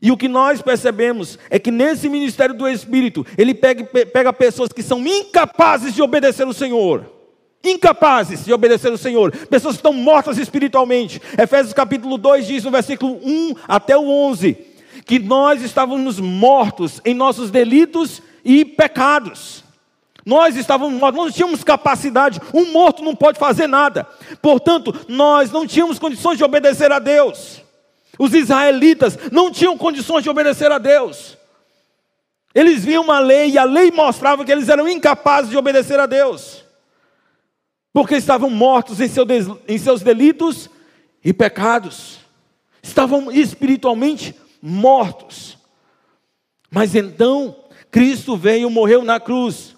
[0.00, 4.68] E o que nós percebemos é que nesse ministério do Espírito, ele pega, pega pessoas
[4.68, 7.15] que são incapazes de obedecer o Senhor
[7.66, 11.20] incapazes de obedecer o Senhor, pessoas que estão mortas espiritualmente.
[11.38, 14.56] Efésios capítulo 2 diz no versículo 1 até o 11
[15.04, 19.64] que nós estávamos mortos em nossos delitos e pecados.
[20.24, 24.04] Nós estávamos mortos, não tínhamos capacidade, um morto não pode fazer nada.
[24.42, 27.62] Portanto, nós não tínhamos condições de obedecer a Deus.
[28.18, 31.38] Os israelitas não tinham condições de obedecer a Deus.
[32.52, 36.06] Eles viam uma lei e a lei mostrava que eles eram incapazes de obedecer a
[36.06, 36.65] Deus
[37.96, 39.24] porque estavam mortos em, seu
[39.66, 40.68] em seus delitos
[41.24, 42.18] e pecados,
[42.82, 45.56] estavam espiritualmente mortos.
[46.70, 47.56] Mas então,
[47.90, 49.74] Cristo veio, morreu na cruz.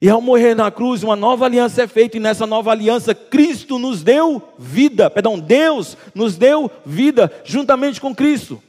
[0.00, 3.78] E ao morrer na cruz, uma nova aliança é feita, e nessa nova aliança, Cristo
[3.78, 8.62] nos deu vida, perdão, Deus nos deu vida juntamente com Cristo.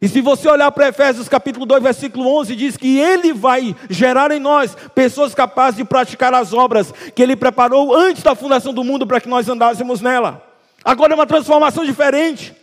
[0.00, 4.30] E se você olhar para Efésios capítulo 2, versículo 11, diz que Ele vai gerar
[4.30, 8.84] em nós pessoas capazes de praticar as obras que Ele preparou antes da fundação do
[8.84, 10.42] mundo para que nós andássemos nela.
[10.84, 12.54] Agora é uma transformação diferente.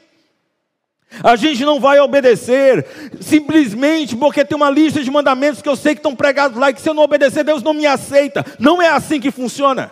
[1.24, 2.86] A gente não vai obedecer
[3.22, 6.74] simplesmente porque tem uma lista de mandamentos que eu sei que estão pregados lá e
[6.74, 8.46] que se eu não obedecer, Deus não me aceita.
[8.60, 9.92] Não é assim que funciona.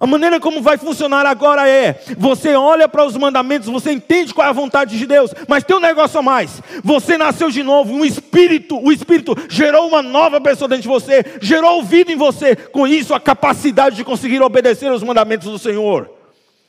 [0.00, 4.46] A maneira como vai funcionar agora é: você olha para os mandamentos, você entende qual
[4.46, 6.62] é a vontade de Deus, mas tem um negócio a mais.
[6.84, 11.24] Você nasceu de novo, um espírito, o espírito gerou uma nova pessoa dentro de você,
[11.40, 16.08] gerou vida em você, com isso a capacidade de conseguir obedecer os mandamentos do Senhor.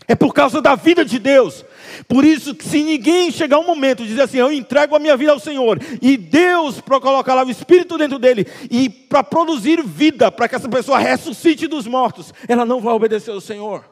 [0.08, 1.64] É por causa da vida de Deus.
[2.08, 5.32] Por isso, se ninguém chegar um momento de dizer assim, eu entrego a minha vida
[5.32, 10.32] ao Senhor, e Deus para colocar lá o Espírito dentro dele, e para produzir vida,
[10.32, 13.84] para que essa pessoa ressuscite dos mortos, ela não vai obedecer ao Senhor.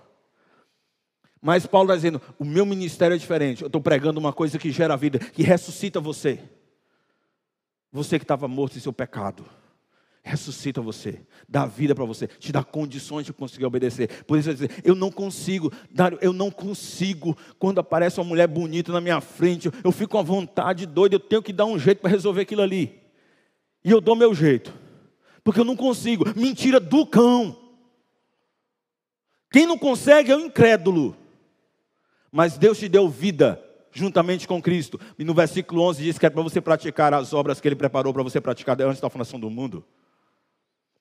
[1.42, 3.62] Mas Paulo está dizendo: o meu ministério é diferente.
[3.62, 6.40] Eu estou pregando uma coisa que gera vida, que ressuscita você.
[7.92, 9.46] Você que estava morto em seu pecado
[10.28, 14.24] ressuscita você, dá vida para você, te dá condições de conseguir obedecer.
[14.26, 15.72] Por isso eu dizer, eu não consigo,
[16.22, 20.24] eu não consigo, quando aparece uma mulher bonita na minha frente, eu fico com a
[20.24, 23.00] vontade doida, eu tenho que dar um jeito para resolver aquilo ali.
[23.84, 24.74] E eu dou meu jeito.
[25.44, 26.26] Porque eu não consigo.
[26.36, 27.58] Mentira do cão.
[29.50, 31.16] Quem não consegue é o incrédulo.
[32.30, 33.64] Mas Deus te deu vida
[33.98, 35.00] juntamente com Cristo.
[35.18, 38.14] E no versículo 11 diz que é para você praticar as obras que Ele preparou
[38.14, 39.86] para você praticar antes da fundação do mundo.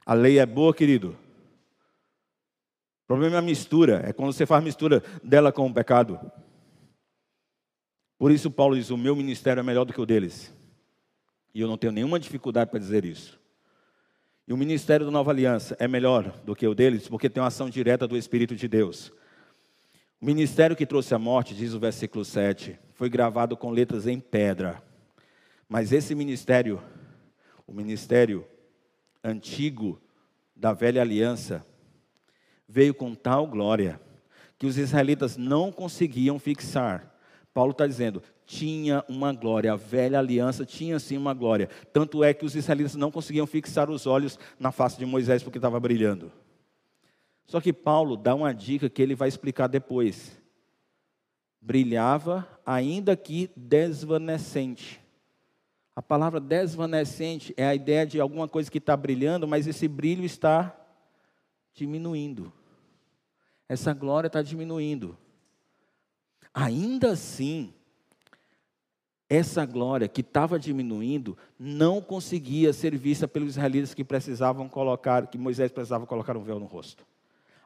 [0.06, 1.18] A lei é boa, querido.
[3.02, 6.20] O problema é a mistura, é quando você faz mistura dela com o pecado.
[8.16, 10.54] Por isso, Paulo diz: o meu ministério é melhor do que o deles.
[11.52, 13.40] E eu não tenho nenhuma dificuldade para dizer isso.
[14.46, 17.48] E o ministério da nova aliança é melhor do que o deles, porque tem uma
[17.48, 19.12] ação direta do Espírito de Deus.
[20.20, 24.20] O ministério que trouxe a morte, diz o versículo 7, foi gravado com letras em
[24.20, 24.80] pedra.
[25.68, 26.80] Mas esse ministério,
[27.66, 28.46] o ministério
[29.26, 30.00] antigo
[30.54, 31.66] da velha aliança
[32.68, 34.00] veio com tal glória
[34.58, 37.12] que os israelitas não conseguiam fixar.
[37.52, 41.68] Paulo está dizendo, tinha uma glória, a velha aliança tinha sim uma glória.
[41.92, 45.58] Tanto é que os israelitas não conseguiam fixar os olhos na face de Moisés porque
[45.58, 46.32] estava brilhando.
[47.44, 50.40] Só que Paulo dá uma dica que ele vai explicar depois.
[51.60, 55.00] Brilhava, ainda que desvanecente.
[55.96, 60.24] A palavra desvanecente é a ideia de alguma coisa que está brilhando, mas esse brilho
[60.24, 60.76] está
[61.72, 62.52] diminuindo.
[63.66, 65.16] Essa glória está diminuindo.
[66.52, 67.72] Ainda assim,
[69.26, 75.38] essa glória que estava diminuindo não conseguia ser vista pelos israelitas que precisavam colocar, que
[75.38, 77.06] Moisés precisava colocar um véu no rosto.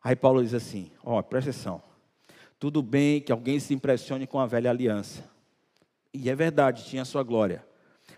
[0.03, 1.83] Aí Paulo diz assim: ó, oh, presta atenção.
[2.61, 5.29] Tudo bem que alguém se impressione com a velha aliança.
[6.15, 7.69] E é verdade, tinha a sua glória.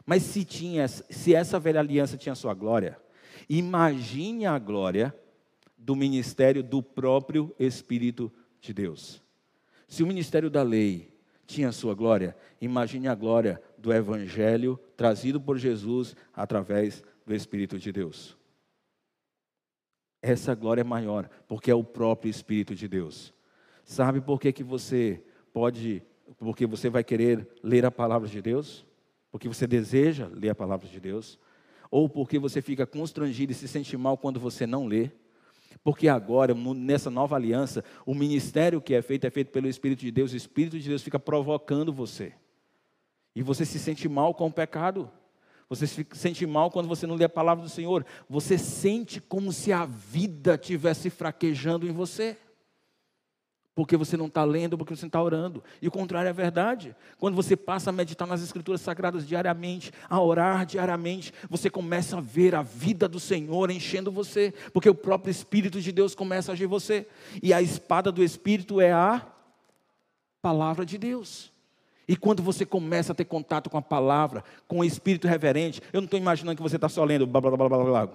[0.05, 2.99] Mas se, tinha, se essa velha aliança tinha sua glória,
[3.49, 5.15] imagine a glória
[5.77, 9.23] do ministério do próprio Espírito de Deus.
[9.89, 11.13] Se o ministério da lei
[11.47, 17.93] tinha sua glória, imagine a glória do Evangelho trazido por Jesus através do Espírito de
[17.93, 18.37] Deus.
[20.23, 23.35] Essa glória é maior, porque é o próprio Espírito de Deus.
[23.85, 26.03] Sabe por que, que você pode,
[26.39, 28.87] porque você vai querer ler a palavra de Deus?
[29.33, 31.39] Porque você deseja ler a palavra de Deus,
[31.91, 35.11] ou porque você fica constrangido e se sente mal quando você não lê.
[35.83, 40.11] Porque agora, nessa nova aliança, o ministério que é feito é feito pelo Espírito de
[40.11, 42.35] Deus, o Espírito de Deus fica provocando você.
[43.35, 45.11] E você se sente mal com o pecado.
[45.69, 48.05] Você se sente mal quando você não lê a palavra do Senhor.
[48.29, 52.37] Você sente como se a vida tivesse fraquejando em você
[53.75, 55.63] porque você não está lendo, porque você não está orando.
[55.81, 56.95] E o contrário é verdade.
[57.19, 62.21] Quando você passa a meditar nas Escrituras Sagradas diariamente, a orar diariamente, você começa a
[62.21, 66.55] ver a vida do Senhor enchendo você, porque o próprio Espírito de Deus começa a
[66.55, 67.07] agir você.
[67.43, 69.27] E a espada do Espírito é a
[70.43, 71.51] palavra de Deus.
[72.07, 76.01] E quando você começa a ter contato com a palavra, com o espírito reverente, eu
[76.01, 78.09] não estou imaginando que você está só lendo blá blá blá blá blá.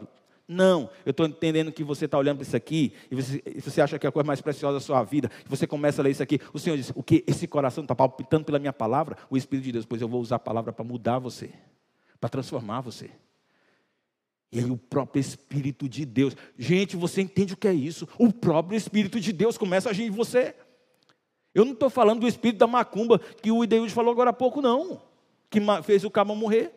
[0.47, 3.99] Não, eu estou entendendo que você está olhando para isso aqui e você, você, acha
[3.99, 5.29] que é a coisa mais preciosa da sua vida.
[5.45, 6.39] Você começa a ler isso aqui.
[6.53, 7.21] O Senhor diz: O que?
[7.27, 9.17] Esse coração está palpitando pela minha palavra?
[9.29, 11.49] O Espírito de Deus, pois eu vou usar a palavra para mudar você,
[12.17, 13.11] para transformar você.
[14.49, 16.33] E aí o próprio Espírito de Deus.
[16.57, 18.07] Gente, você entende o que é isso?
[18.17, 20.55] O próprio Espírito de Deus começa a agir em você.
[21.53, 24.61] Eu não estou falando do Espírito da macumba que o Ideus falou agora há pouco,
[24.61, 25.01] não.
[25.49, 26.71] Que fez o cabo morrer.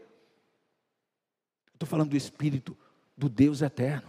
[1.72, 2.76] Estou falando do Espírito
[3.20, 4.08] do Deus eterno.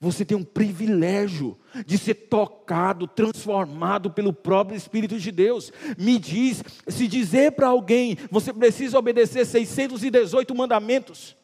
[0.00, 5.72] Você tem um privilégio de ser tocado, transformado pelo próprio Espírito de Deus.
[5.96, 11.36] Me diz, se dizer para alguém, você precisa obedecer 618 mandamentos,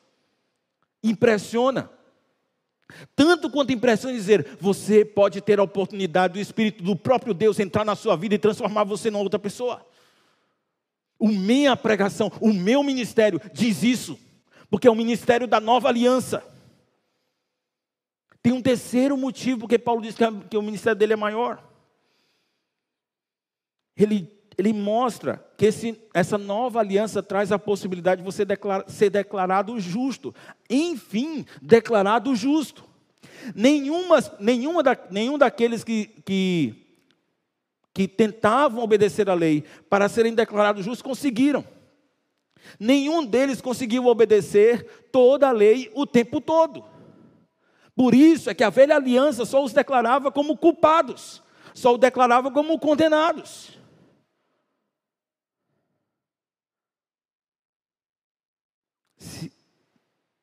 [1.05, 1.89] impressiona.
[3.15, 7.85] Tanto quanto impressiona dizer, você pode ter a oportunidade do Espírito do próprio Deus entrar
[7.85, 9.87] na sua vida e transformar você numa outra pessoa.
[11.17, 14.19] O minha pregação, o meu ministério diz isso,
[14.71, 16.43] porque é o ministério da nova aliança.
[18.43, 21.63] Tem um terceiro motivo porque Paulo diz que, o ministério dele é maior.
[23.97, 28.47] Ele, ele mostra que esse, essa nova aliança traz a possibilidade de você
[28.87, 30.35] ser declarado justo.
[30.71, 32.85] Enfim, declarado justo.
[33.55, 36.87] Nenhuma, nenhuma da, nenhum daqueles que, que,
[37.93, 41.65] que tentavam obedecer à lei para serem declarados justos conseguiram.
[42.79, 46.85] Nenhum deles conseguiu obedecer toda a lei o tempo todo.
[47.95, 51.43] Por isso é que a velha aliança só os declarava como culpados,
[51.75, 53.77] só os declarava como condenados.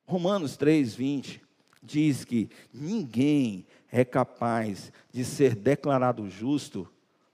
[0.06, 1.42] Romanos 3, 20
[1.82, 6.86] diz que ninguém é capaz de ser declarado justo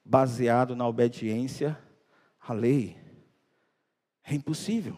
[0.05, 1.78] baseado na obediência
[2.41, 3.01] à lei.
[4.25, 4.97] É impossível.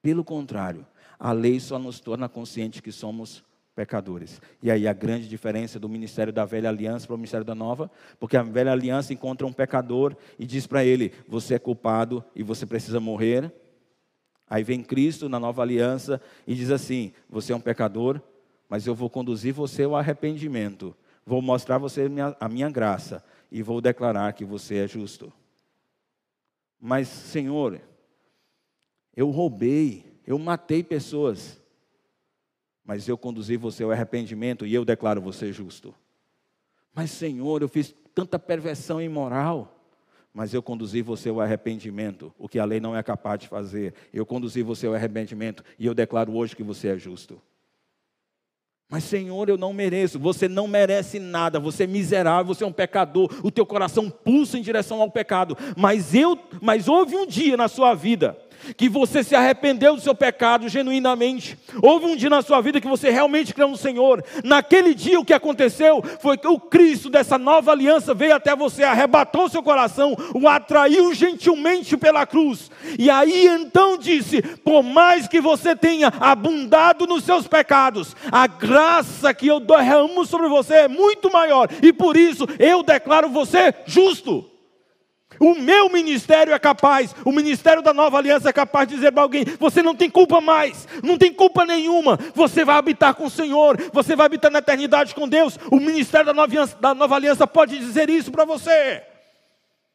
[0.00, 0.86] Pelo contrário,
[1.18, 3.44] a lei só nos torna conscientes que somos
[3.74, 4.40] pecadores.
[4.62, 7.90] E aí a grande diferença do ministério da velha aliança para o ministério da nova,
[8.18, 12.42] porque a velha aliança encontra um pecador e diz para ele: você é culpado e
[12.42, 13.52] você precisa morrer.
[14.50, 18.20] Aí vem Cristo na nova aliança e diz assim: você é um pecador,
[18.68, 20.96] mas eu vou conduzir você ao arrependimento.
[21.24, 22.08] Vou mostrar a você
[22.40, 25.32] a minha graça e vou declarar que você é justo.
[26.80, 27.80] Mas, Senhor,
[29.16, 31.60] eu roubei, eu matei pessoas,
[32.84, 35.94] mas eu conduzi você ao arrependimento e eu declaro você justo.
[36.94, 39.78] Mas, Senhor, eu fiz tanta perversão imoral,
[40.32, 43.94] mas eu conduzi você ao arrependimento, o que a lei não é capaz de fazer.
[44.12, 47.40] Eu conduzi você ao arrependimento e eu declaro hoje que você é justo.
[48.90, 50.18] Mas, Senhor, eu não mereço.
[50.18, 51.60] Você não merece nada.
[51.60, 53.28] Você é miserável, você é um pecador.
[53.42, 55.56] O teu coração pulsa em direção ao pecado.
[55.76, 58.36] Mas eu, mas houve um dia na sua vida
[58.76, 61.56] que você se arrependeu do seu pecado genuinamente.
[61.82, 64.24] Houve um dia na sua vida que você realmente creu no Senhor.
[64.44, 68.84] Naquele dia o que aconteceu foi que o Cristo dessa nova aliança veio até você,
[68.84, 72.70] arrebatou seu coração, o atraiu gentilmente pela cruz.
[72.98, 79.32] E aí então disse: por mais que você tenha abundado nos seus pecados, a graça
[79.32, 84.57] que eu derramo sobre você é muito maior, e por isso eu declaro você justo.
[85.40, 89.22] O meu ministério é capaz, o ministério da nova aliança é capaz de dizer para
[89.22, 93.30] alguém: você não tem culpa mais, não tem culpa nenhuma, você vai habitar com o
[93.30, 95.58] Senhor, você vai habitar na eternidade com Deus.
[95.70, 99.02] O ministério da nova aliança, da nova aliança pode dizer isso para você.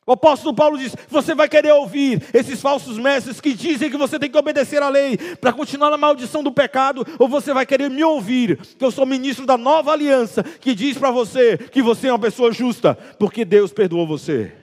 [0.06, 4.20] O apóstolo Paulo diz: você vai querer ouvir esses falsos mestres que dizem que você
[4.20, 7.90] tem que obedecer à lei para continuar na maldição do pecado, ou você vai querer
[7.90, 12.08] me ouvir, que eu sou ministro da nova aliança, que diz para você que você
[12.08, 14.63] é uma pessoa justa, porque Deus perdoou você.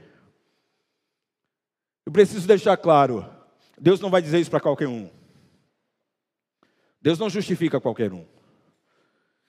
[2.11, 3.25] Eu preciso deixar claro:
[3.81, 5.09] Deus não vai dizer isso para qualquer um.
[7.01, 8.27] Deus não justifica qualquer um.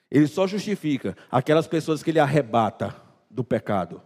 [0.08, 2.94] Ele só justifica aquelas pessoas que ele arrebata
[3.28, 4.00] do pecado.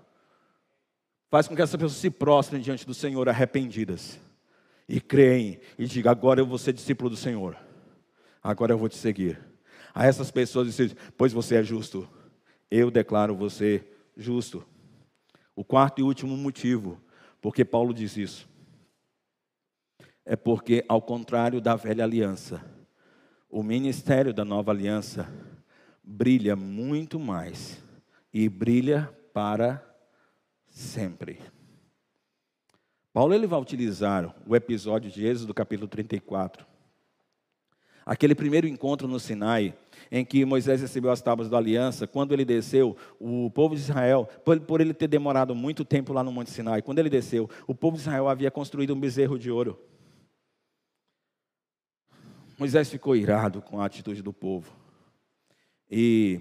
[1.28, 4.18] Faz com que essas pessoas se prostrem diante do Senhor arrependidas
[4.88, 7.58] e creem e digam: agora eu vou ser discípulo do Senhor.
[8.42, 9.38] Agora eu vou te seguir.
[9.94, 12.08] A essas pessoas dizem: pois você é justo.
[12.70, 13.86] Eu declaro você
[14.16, 14.66] justo.
[15.54, 17.04] O quarto e último motivo
[17.46, 18.48] por que Paulo diz isso?
[20.24, 22.60] É porque, ao contrário da velha aliança,
[23.48, 25.32] o ministério da nova aliança
[26.02, 27.80] brilha muito mais
[28.34, 29.80] e brilha para
[30.68, 31.38] sempre.
[33.12, 36.66] Paulo ele vai utilizar o episódio de Êxodo capítulo 34.
[38.04, 39.72] Aquele primeiro encontro no Sinai,
[40.10, 44.28] em que Moisés recebeu as tábuas da aliança, quando ele desceu, o povo de Israel,
[44.44, 47.96] por, ele ter demorado muito tempo lá no Monte Sinai, quando ele desceu, o povo
[47.96, 49.78] de Israel havia construído um bezerro de ouro.
[52.58, 54.72] Moisés ficou irado com a atitude do povo.
[55.90, 56.40] E,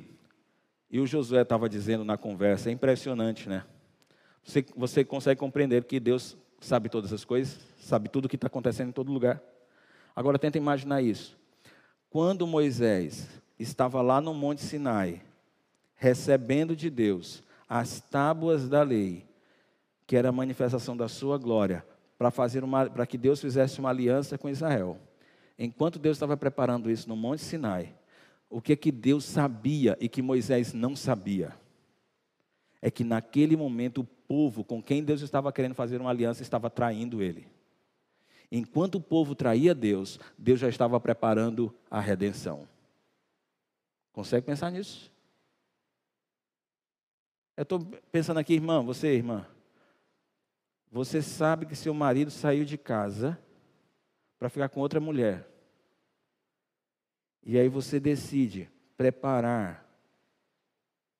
[0.89, 3.65] e o Josué estava dizendo na conversa, é impressionante, né?
[4.43, 8.47] Você, você consegue compreender que Deus sabe todas as coisas, sabe tudo o que está
[8.47, 9.41] acontecendo em todo lugar.
[10.15, 11.37] Agora tenta imaginar isso.
[12.09, 13.27] Quando Moisés
[13.59, 15.21] estava lá no Monte Sinai,
[15.95, 19.25] recebendo de Deus as tábuas da lei,
[20.05, 21.85] que era a manifestação da sua glória,
[22.17, 24.99] para fazer uma, para que Deus fizesse uma aliança com Israel.
[25.57, 27.93] Enquanto Deus estava preparando isso no Monte Sinai,
[28.49, 31.53] o que é que Deus sabia e que Moisés não sabia?
[32.81, 36.69] É que naquele momento o povo com quem Deus estava querendo fazer uma aliança estava
[36.69, 37.47] traindo ele.
[38.51, 42.67] Enquanto o povo traía Deus, Deus já estava preparando a redenção.
[44.15, 45.11] Consegue pensar nisso?
[47.57, 49.45] Eu estou pensando aqui, irmã, você, irmã.
[50.89, 53.37] Você sabe que seu marido saiu de casa
[54.39, 55.45] para ficar com outra mulher.
[57.43, 59.85] E aí você decide preparar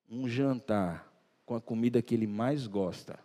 [0.10, 1.12] um jantar
[1.46, 3.20] com a comida que ele mais gosta,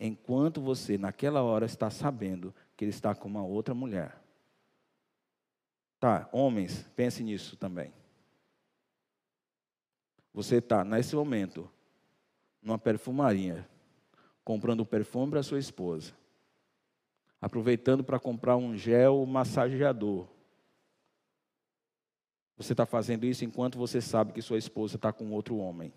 [0.00, 4.20] enquanto você, naquela hora, está sabendo que ele está com uma outra mulher.
[6.00, 7.92] Tá, homens, pense nisso também.
[10.36, 11.66] Você está, nesse momento,
[12.60, 13.66] numa perfumaria,
[14.44, 16.12] comprando perfume para sua esposa,
[17.40, 20.28] aproveitando para comprar um gel massageador.
[22.54, 25.90] Você está fazendo isso enquanto você sabe que sua esposa está com outro homem.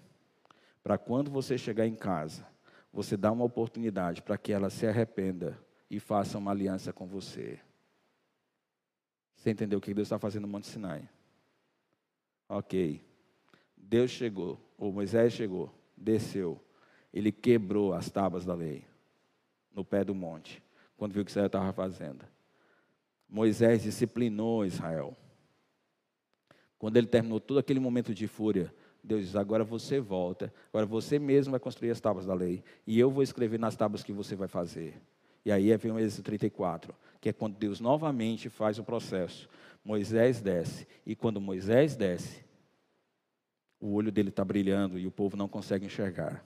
[0.81, 2.47] Para quando você chegar em casa,
[2.93, 7.59] você dá uma oportunidade para que ela se arrependa e faça uma aliança com você.
[9.35, 11.09] Você entendeu o que Deus está fazendo no Monte Sinai?
[12.47, 13.08] Ok.
[13.89, 16.61] Deus chegou, ou Moisés chegou, desceu.
[17.11, 18.85] Ele quebrou as tábuas da lei
[19.73, 20.61] no pé do monte,
[20.95, 22.23] quando viu o que Israel estava fazendo.
[23.27, 25.17] Moisés disciplinou Israel.
[26.77, 28.71] Quando ele terminou todo aquele momento de fúria,
[29.03, 32.99] Deus diz: agora você volta, agora você mesmo vai construir as tábuas da lei, e
[32.99, 35.01] eu vou escrever nas tábuas que você vai fazer.
[35.43, 39.49] E aí vem o Êxodo 34, que é quando Deus novamente faz o processo.
[39.83, 42.47] Moisés desce, e quando Moisés desce,
[43.79, 46.45] o olho dele está brilhando e o povo não consegue enxergar.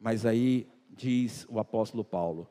[0.00, 2.48] Mas aí diz o apóstolo Paulo: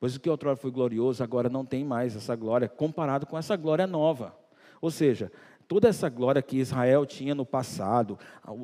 [0.00, 3.56] Pois o que outrora foi glorioso, agora não tem mais essa glória, comparado com essa
[3.56, 4.36] glória nova.
[4.80, 5.30] Ou seja,
[5.66, 8.18] toda essa glória que Israel tinha no passado,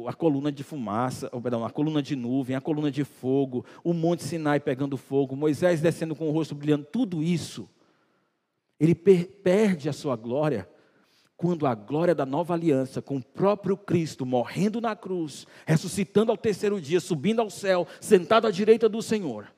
[0.06, 4.22] a, coluna de fumaça, perdão, a coluna de nuvem, a coluna de fogo, o monte
[4.22, 7.68] Sinai pegando fogo, Moisés descendo com o rosto brilhando, tudo isso,
[8.78, 10.68] ele per perde a sua glória
[11.36, 16.36] quando a glória da nova aliança, com o próprio Cristo morrendo na cruz, ressuscitando ao
[16.36, 19.48] terceiro dia, subindo ao céu, sentado à direita do Senhor,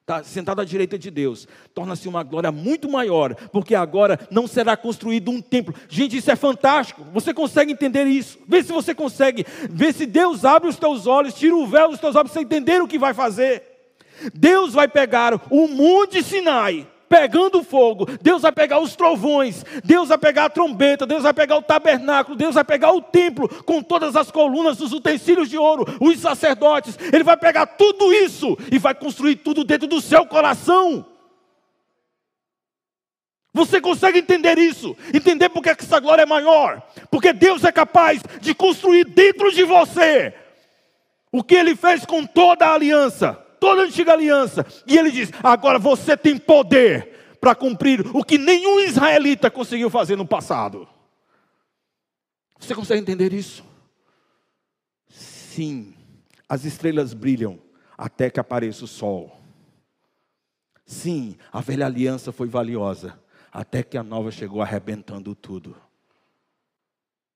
[0.00, 4.76] está sentado à direita de Deus, torna-se uma glória muito maior, porque agora não será
[4.76, 5.72] construído um templo.
[5.88, 7.04] Gente, isso é fantástico.
[7.12, 8.38] Você consegue entender isso?
[8.48, 9.46] Vê se você consegue.
[9.70, 12.44] Vê se Deus abre os teus olhos, tira o véu dos teus olhos para você
[12.44, 13.62] entender o que vai fazer.
[14.34, 20.16] Deus vai pegar o monte Sinai pegando fogo, Deus vai pegar os trovões, Deus vai
[20.16, 24.14] pegar a trombeta, Deus vai pegar o tabernáculo, Deus vai pegar o templo com todas
[24.14, 28.94] as colunas, os utensílios de ouro, os sacerdotes, Ele vai pegar tudo isso e vai
[28.94, 31.04] construir tudo dentro do seu coração.
[33.52, 34.96] Você consegue entender isso?
[35.12, 36.80] Entender porque essa glória é maior?
[37.10, 40.32] Porque Deus é capaz de construir dentro de você
[41.32, 44.66] o que Ele fez com toda a aliança toda a antiga aliança.
[44.86, 50.16] E ele diz: agora você tem poder para cumprir o que nenhum israelita conseguiu fazer
[50.16, 50.88] no passado.
[52.58, 53.64] Você consegue entender isso?
[55.08, 55.94] Sim,
[56.48, 57.58] as estrelas brilham
[57.96, 59.40] até que apareça o sol.
[60.84, 63.18] Sim, a velha aliança foi valiosa
[63.52, 65.76] até que a nova chegou arrebentando tudo.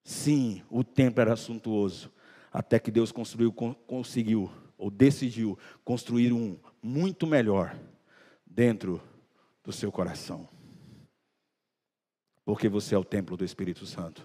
[0.04, 2.12] Sim, o templo era suntuoso
[2.52, 4.50] até que Deus construiu, conseguiu
[4.84, 7.74] ou decidiu construir um muito melhor
[8.44, 9.02] dentro
[9.64, 10.46] do seu coração.
[12.44, 14.22] Porque você é o templo do Espírito Santo.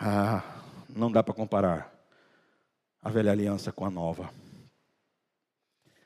[0.00, 1.94] Ah, não dá para comparar
[3.02, 4.32] a velha aliança com a nova.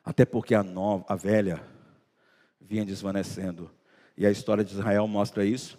[0.05, 1.65] Até porque a nova, a velha
[2.61, 3.71] vinha desvanecendo.
[4.17, 5.79] E a história de Israel mostra isso.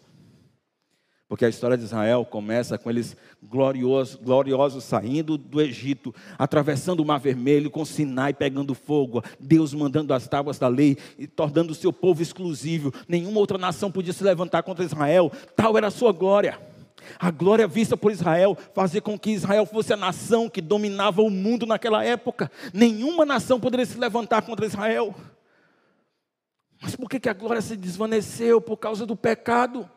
[1.33, 7.05] Porque a história de Israel começa com eles gloriosos, gloriosos saindo do Egito, atravessando o
[7.05, 11.75] Mar Vermelho, com Sinai pegando fogo, Deus mandando as tábuas da lei e tornando o
[11.75, 12.93] seu povo exclusivo.
[13.07, 16.59] Nenhuma outra nação podia se levantar contra Israel, tal era a sua glória.
[17.17, 21.31] A glória vista por Israel fazia com que Israel fosse a nação que dominava o
[21.31, 22.51] mundo naquela época.
[22.71, 25.15] Nenhuma nação poderia se levantar contra Israel.
[26.79, 28.61] Mas por que a glória se desvaneceu?
[28.61, 29.89] Por causa do pecado.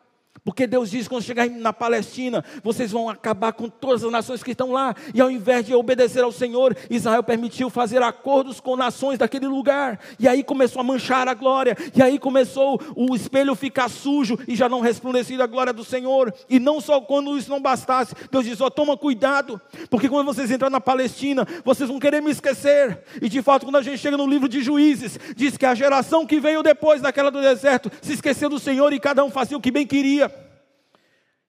[0.45, 4.53] Porque Deus diz: quando chegar na Palestina, vocês vão acabar com todas as nações que
[4.53, 4.95] estão lá.
[5.15, 9.99] E ao invés de obedecer ao Senhor, Israel permitiu fazer acordos com nações daquele lugar.
[10.19, 11.77] E aí começou a manchar a glória.
[11.95, 16.33] E aí começou o espelho ficar sujo e já não resplandecia a glória do Senhor.
[16.49, 19.61] E não só quando isso não bastasse, Deus diz: ó, toma cuidado,
[19.91, 23.01] porque quando vocês entrar na Palestina, vocês vão querer me esquecer.
[23.21, 26.27] E de fato, quando a gente chega no livro de Juízes, diz que a geração
[26.27, 29.61] que veio depois daquela do deserto se esqueceu do Senhor e cada um fazia o
[29.61, 30.26] que bem queria.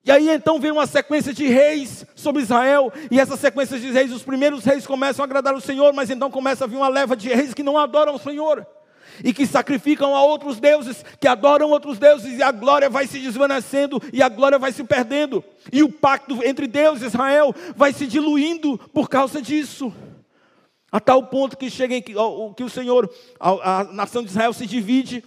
[0.08, 4.14] E aí então vem uma sequência de reis sobre Israel, e essa sequência de reis,
[4.14, 7.14] os primeiros reis começam a agradar o Senhor, mas então começa a vir uma leva
[7.14, 8.66] de reis que não adoram o Senhor,
[9.22, 13.20] e que sacrificam a outros deuses, que adoram outros deuses, e a glória vai se
[13.20, 15.44] desvanecendo, e a glória vai se perdendo,
[15.74, 19.94] e o pacto entre Deus e Israel vai se diluindo por causa disso.
[20.90, 22.14] A tal ponto que chega em, que,
[22.56, 25.22] que o Senhor, a, a nação de Israel se divide.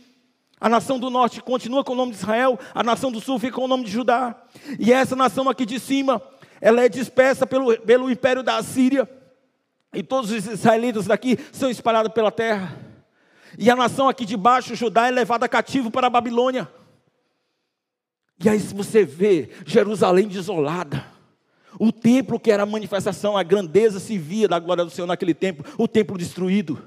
[0.61, 3.55] A nação do norte continua com o nome de Israel, a nação do sul fica
[3.55, 4.37] com o nome de Judá.
[4.79, 6.21] E essa nação aqui de cima,
[6.61, 9.09] ela é dispersa pelo, pelo império da Assíria.
[9.95, 12.77] E todos os israelitas daqui são espalhados pela terra.
[13.59, 16.71] E a nação aqui de baixo, Judá, é levada cativo para a Babilônia.
[18.43, 21.07] E aí você vê Jerusalém desolada.
[21.79, 25.33] O templo que era a manifestação, a grandeza se via da glória do Senhor naquele
[25.33, 26.87] tempo, o templo destruído.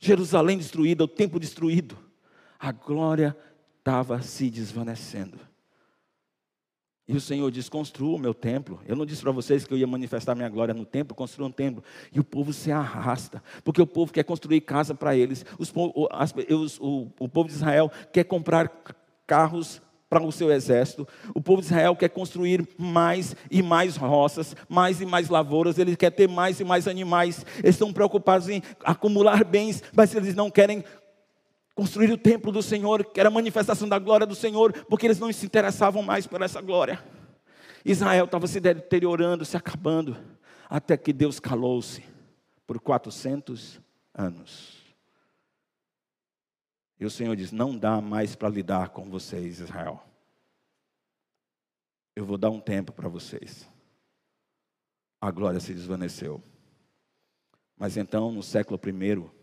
[0.00, 2.07] Jerusalém destruída, o templo destruído.
[2.58, 3.36] A glória
[3.78, 5.38] estava se desvanecendo.
[7.08, 8.80] E o Senhor diz: construa o meu templo.
[8.86, 11.52] Eu não disse para vocês que eu ia manifestar minha glória no templo, construa um
[11.52, 11.82] templo.
[12.12, 15.44] E o povo se arrasta, porque o povo quer construir casa para eles.
[15.58, 18.70] Os, os, o, o povo de Israel quer comprar
[19.26, 21.06] carros para o seu exército.
[21.34, 25.96] O povo de Israel quer construir mais e mais roças, mais e mais lavouras, ele
[25.96, 27.44] quer ter mais e mais animais.
[27.58, 30.82] Eles estão preocupados em acumular bens, mas eles não querem
[31.78, 35.20] construir o templo do Senhor, que era a manifestação da glória do Senhor, porque eles
[35.20, 37.00] não se interessavam mais por essa glória.
[37.84, 40.16] Israel estava se deteriorando, se acabando,
[40.68, 42.04] até que Deus calou-se
[42.66, 43.80] por 400
[44.12, 44.76] anos.
[46.98, 50.02] E o Senhor diz: Não dá mais para lidar com vocês, Israel.
[52.16, 53.70] Eu vou dar um tempo para vocês.
[55.20, 56.42] A glória se desvaneceu.
[57.76, 59.37] Mas então, no século I,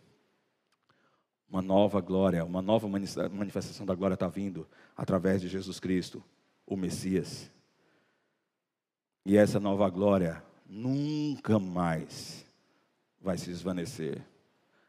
[1.50, 6.24] uma nova glória, uma nova manifestação da glória está vindo através de Jesus Cristo,
[6.66, 7.52] o Messias.
[9.26, 12.46] E essa nova glória nunca mais
[13.22, 14.22] vai se desvanecer.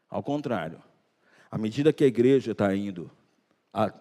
[0.09, 0.81] Ao contrário,
[1.49, 3.09] à medida que a igreja está indo,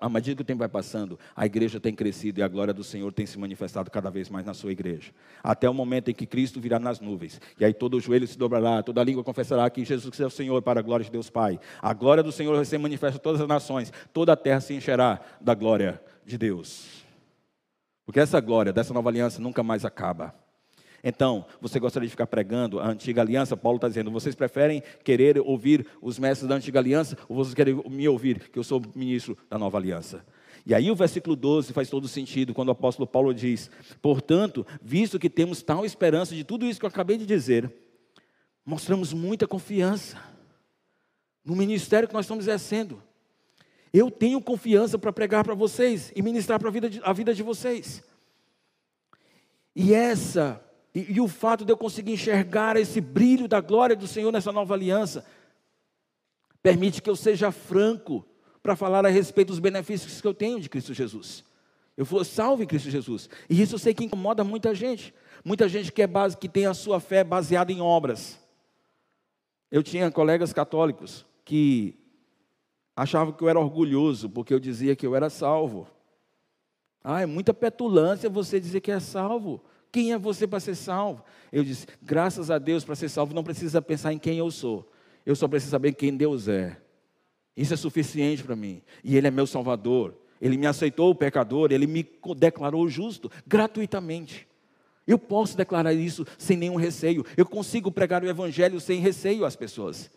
[0.01, 2.83] à medida que o tempo vai passando, a igreja tem crescido e a glória do
[2.83, 5.13] Senhor tem se manifestado cada vez mais na sua igreja.
[5.43, 7.39] Até o momento em que Cristo virá nas nuvens.
[7.61, 10.31] E aí todo o joelho se dobrará, toda a língua confessará que Jesus é o
[10.31, 11.61] Senhor para a glória de Deus Pai.
[11.83, 13.93] A glória do Senhor vai ser manifesta a todas as nações.
[14.15, 17.05] Toda a terra se encherá da glória de Deus.
[18.07, 20.35] Porque essa glória dessa nova aliança nunca mais acaba.
[21.09, 23.57] Então, você gostaria de ficar pregando a antiga aliança?
[23.57, 27.81] Paulo está dizendo: vocês preferem querer ouvir os mestres da antiga aliança ou vocês querem
[27.89, 30.27] me ouvir, que eu sou ministro da nova aliança?
[30.67, 33.71] E aí o versículo 12 faz todo sentido, quando o apóstolo Paulo diz:
[34.03, 37.73] Portanto, visto que temos tal esperança de tudo isso que eu acabei de dizer,
[38.65, 40.21] mostramos muita confiança
[41.45, 43.01] no ministério que nós estamos exercendo.
[43.93, 48.03] Eu tenho confiança para pregar para vocês e ministrar para a vida, de, vocês.
[49.73, 50.66] E essa
[50.97, 54.51] e, e o fato de eu conseguir enxergar esse brilho da glória do Senhor nessa
[54.51, 55.27] nova aliança,
[56.63, 58.27] permite que eu seja franco
[58.63, 61.45] para falar a respeito dos benefícios que eu tenho de Cristo Jesus.
[61.99, 63.29] Eu fui salvo em Cristo Jesus.
[63.49, 65.13] E isso eu sei que incomoda muita gente.
[65.45, 68.41] Muita gente que, é base, que tem a sua fé baseada em obras.
[69.71, 71.95] Eu tinha colegas católicos que
[72.97, 75.87] achavam que eu era orgulhoso porque eu dizia que eu era salvo.
[77.05, 79.63] Ah, é muita petulância você dizer que é salvo.
[79.93, 81.25] Quem é você para ser salvo?
[81.53, 84.91] Eu disse: graças a Deus, para ser salvo, não precisa pensar em quem eu sou.
[85.25, 86.77] Eu só preciso saber quem Deus é.
[87.57, 88.83] Isso é suficiente para mim.
[89.03, 90.15] E Ele é meu Salvador.
[90.41, 92.07] Ele me aceitou o pecador, Ele me
[92.37, 94.47] declarou justo, gratuitamente.
[95.07, 97.25] Eu posso declarar isso sem nenhum receio.
[97.37, 100.11] Eu consigo pregar o Evangelho sem receio às pessoas.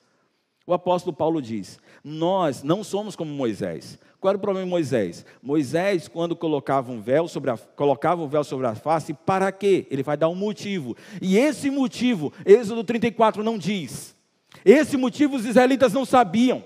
[0.70, 3.98] O apóstolo Paulo diz: Nós não somos como Moisés.
[4.20, 5.26] Qual era o problema de Moisés?
[5.42, 9.88] Moisés, quando colocava um véu sobre a, colocava o véu sobre a face, para quê?
[9.90, 10.96] Ele vai dar um motivo.
[11.20, 14.16] E esse motivo, Êxodo 34 não diz.
[14.64, 16.64] Esse motivo os israelitas não sabiam.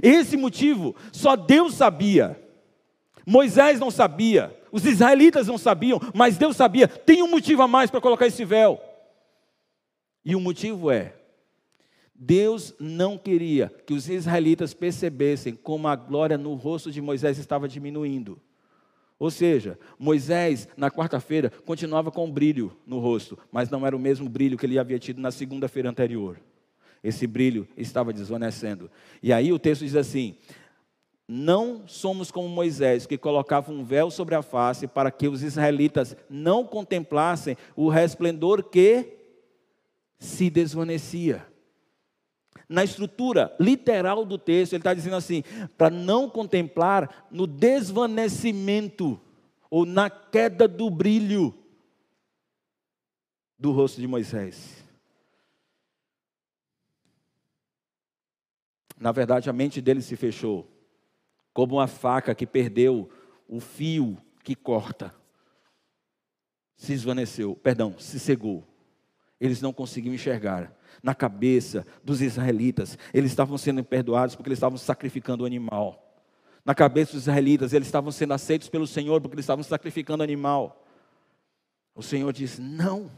[0.00, 2.40] Esse motivo só Deus sabia.
[3.26, 6.86] Moisés não sabia, os israelitas não sabiam, mas Deus sabia.
[6.86, 8.80] Tem um motivo a mais para colocar esse véu.
[10.24, 11.14] E o motivo é
[12.22, 17.66] Deus não queria que os israelitas percebessem como a glória no rosto de Moisés estava
[17.66, 18.38] diminuindo.
[19.18, 24.28] Ou seja, Moisés, na quarta-feira, continuava com brilho no rosto, mas não era o mesmo
[24.28, 26.38] brilho que ele havia tido na segunda-feira anterior.
[27.02, 28.90] Esse brilho estava desvanecendo.
[29.22, 30.36] E aí o texto diz assim:
[31.26, 36.14] Não somos como Moisés, que colocava um véu sobre a face para que os israelitas
[36.28, 39.06] não contemplassem o resplendor que
[40.18, 41.48] se desvanecia
[42.70, 45.42] na estrutura literal do texto, ele está dizendo assim:
[45.76, 49.20] para não contemplar no desvanecimento
[49.68, 51.52] ou na queda do brilho
[53.58, 54.84] do rosto de Moisés.
[58.96, 60.70] Na verdade, a mente dele se fechou,
[61.52, 63.10] como uma faca que perdeu
[63.48, 65.12] o fio que corta.
[66.76, 68.69] Se esvaneceu, perdão, se cegou.
[69.40, 70.72] Eles não conseguiam enxergar.
[71.02, 76.06] Na cabeça dos israelitas, eles estavam sendo perdoados porque eles estavam sacrificando o animal.
[76.64, 80.24] Na cabeça dos israelitas, eles estavam sendo aceitos pelo Senhor porque eles estavam sacrificando o
[80.24, 80.84] animal.
[81.94, 83.10] O Senhor disse: Não,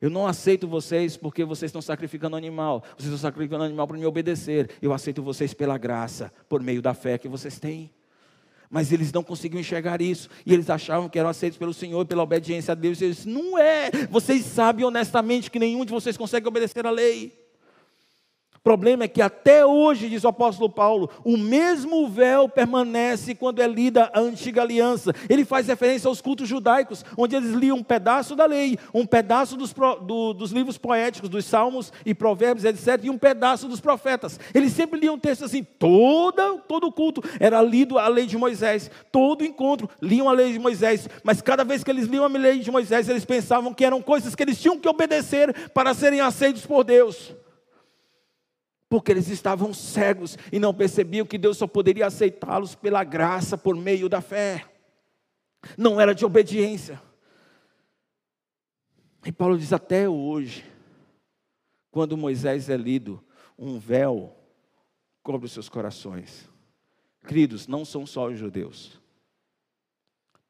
[0.00, 2.82] eu não aceito vocês porque vocês estão sacrificando animal.
[2.96, 4.70] Vocês estão sacrificando animal para me obedecer.
[4.80, 7.90] Eu aceito vocês pela graça, por meio da fé que vocês têm.
[8.70, 10.28] Mas eles não conseguiam enxergar isso.
[10.46, 13.00] E eles achavam que eram aceitos pelo Senhor, pela obediência a Deus.
[13.00, 13.90] E eles não é.
[14.08, 17.39] Vocês sabem honestamente que nenhum de vocês consegue obedecer a lei.
[18.60, 23.62] O problema é que até hoje, diz o apóstolo Paulo, o mesmo véu permanece quando
[23.62, 25.14] é lida a antiga aliança.
[25.30, 29.56] Ele faz referência aos cultos judaicos, onde eles liam um pedaço da lei, um pedaço
[29.56, 34.38] dos, do, dos livros poéticos, dos salmos e provérbios, etc., e um pedaço dos profetas.
[34.54, 38.36] Eles sempre liam um texto assim, toda, todo o culto era lido a lei de
[38.36, 42.28] Moisés, todo encontro liam a lei de Moisés, mas cada vez que eles liam a
[42.28, 46.20] lei de Moisés, eles pensavam que eram coisas que eles tinham que obedecer para serem
[46.20, 47.32] aceitos por Deus
[48.90, 53.76] porque eles estavam cegos e não percebiam que Deus só poderia aceitá-los pela graça, por
[53.76, 54.68] meio da fé.
[55.78, 57.00] Não era de obediência.
[59.24, 60.68] E Paulo diz: até hoje,
[61.88, 63.22] quando Moisés é lido,
[63.56, 64.36] um véu
[65.22, 66.50] cobre os seus corações.
[67.24, 69.00] Queridos, não são só os judeus.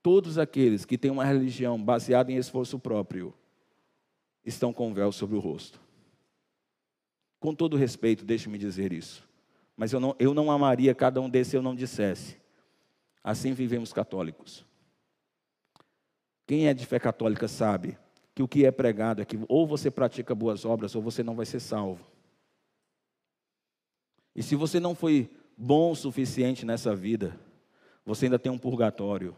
[0.02, 3.34] Todos aqueles que têm uma religião baseada em esforço próprio
[4.42, 5.78] estão com um véu sobre o rosto.
[7.40, 9.26] Com todo respeito, deixe-me dizer isso.
[9.74, 12.36] Mas eu não, eu não amaria cada um desses se eu não dissesse.
[13.24, 14.64] Assim vivemos católicos.
[16.46, 17.96] Quem é de fé católica sabe
[18.34, 21.34] que o que é pregado é que ou você pratica boas obras ou você não
[21.34, 22.04] vai ser salvo.
[24.36, 27.38] E se você não foi bom o suficiente nessa vida,
[28.04, 29.34] você ainda tem um purgatório,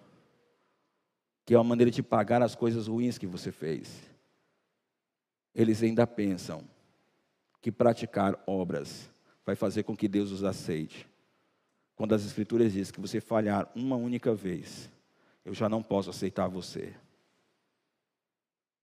[1.44, 4.03] que é uma maneira de pagar as coisas ruins que você fez.
[5.55, 6.71] Eles ainda pensam
[7.62, 9.08] que praticar obras
[9.46, 11.08] vai fazer com que Deus os aceite.
[11.94, 14.90] Quando as Escrituras dizem que você falhar uma única vez,
[15.44, 16.92] eu já não posso aceitar você.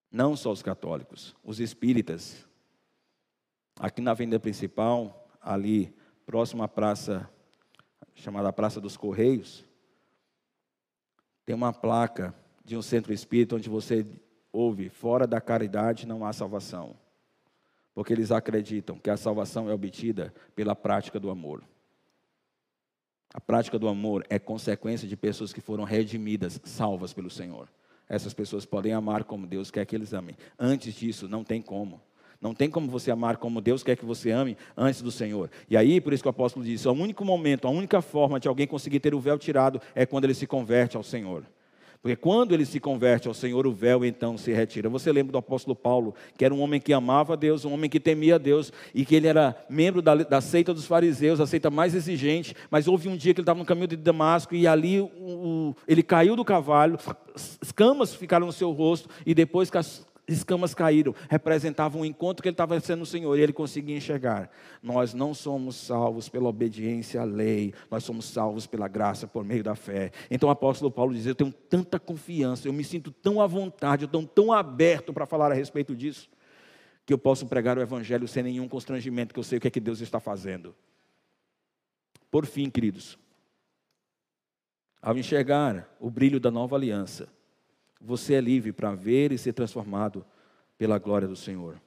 [0.09, 2.47] Não só os católicos, os espíritas.
[3.77, 5.93] Aqui na Avenida Principal, ali
[6.25, 7.29] próximo à praça,
[8.15, 9.65] chamada Praça dos Correios,
[11.45, 14.05] tem uma placa de um centro espírita onde você
[14.53, 16.95] ouve: fora da caridade não há salvação
[17.99, 21.61] porque eles acreditam que a salvação é obtida pela prática do amor.
[23.33, 27.67] A prática do amor é consequência de pessoas que foram redimidas, salvas pelo Senhor.
[28.07, 30.33] Essas pessoas podem amar como Deus quer que eles amem.
[30.57, 31.99] Antes disso, não tem como.
[32.39, 35.51] Não tem como você amar como Deus quer que você ame antes do Senhor.
[35.69, 38.47] E aí, por isso que o apóstolo disse: o único momento, a única forma de
[38.47, 41.43] alguém conseguir ter o véu tirado é quando ele se converte ao Senhor.
[42.01, 44.87] Porque quando ele se converte ao Senhor, o véu então se retira.
[44.87, 47.89] Você lembra do apóstolo Paulo, que era um homem que amava a Deus, um homem
[47.89, 51.45] que temia a Deus, e que ele era membro da, da seita dos fariseus, a
[51.45, 54.65] seita mais exigente, mas houve um dia que ele estava no caminho de Damasco, e
[54.65, 56.97] ali o, o, ele caiu do cavalo,
[57.61, 59.69] escamas ficaram no seu rosto, e depois
[60.29, 64.49] escamas caíram, representavam um encontro que ele estava sendo no Senhor e ele conseguia enxergar.
[64.81, 69.63] Nós não somos salvos pela obediência à lei, nós somos salvos pela graça por meio
[69.63, 70.11] da fé.
[70.29, 74.03] Então o apóstolo Paulo diz: Eu tenho tanta confiança, eu me sinto tão à vontade,
[74.03, 76.29] eu estou tão aberto para falar a respeito disso,
[77.05, 79.71] que eu posso pregar o evangelho sem nenhum constrangimento, que eu sei o que é
[79.71, 80.75] que Deus está fazendo.
[82.29, 83.17] Por fim, queridos,
[85.01, 87.27] ao enxergar o brilho da nova aliança,
[87.99, 90.25] você é livre para ver e ser transformado
[90.77, 91.79] pela glória do Senhor.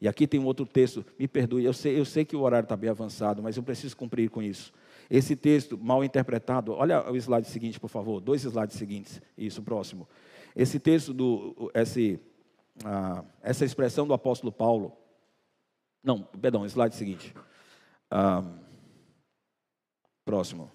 [0.00, 2.66] E aqui tem um outro texto, me perdoe, eu sei, eu sei que o horário
[2.66, 4.72] está bem avançado, mas eu preciso cumprir com isso.
[5.08, 10.06] Esse texto mal interpretado, olha o slide seguinte, por favor, dois slides seguintes, isso, próximo.
[10.54, 12.20] Esse texto, do, esse,
[12.84, 14.92] ah, essa expressão do apóstolo Paulo,
[16.02, 17.34] não, perdão, slide seguinte.
[18.10, 18.42] Ah,
[20.24, 20.70] próximo.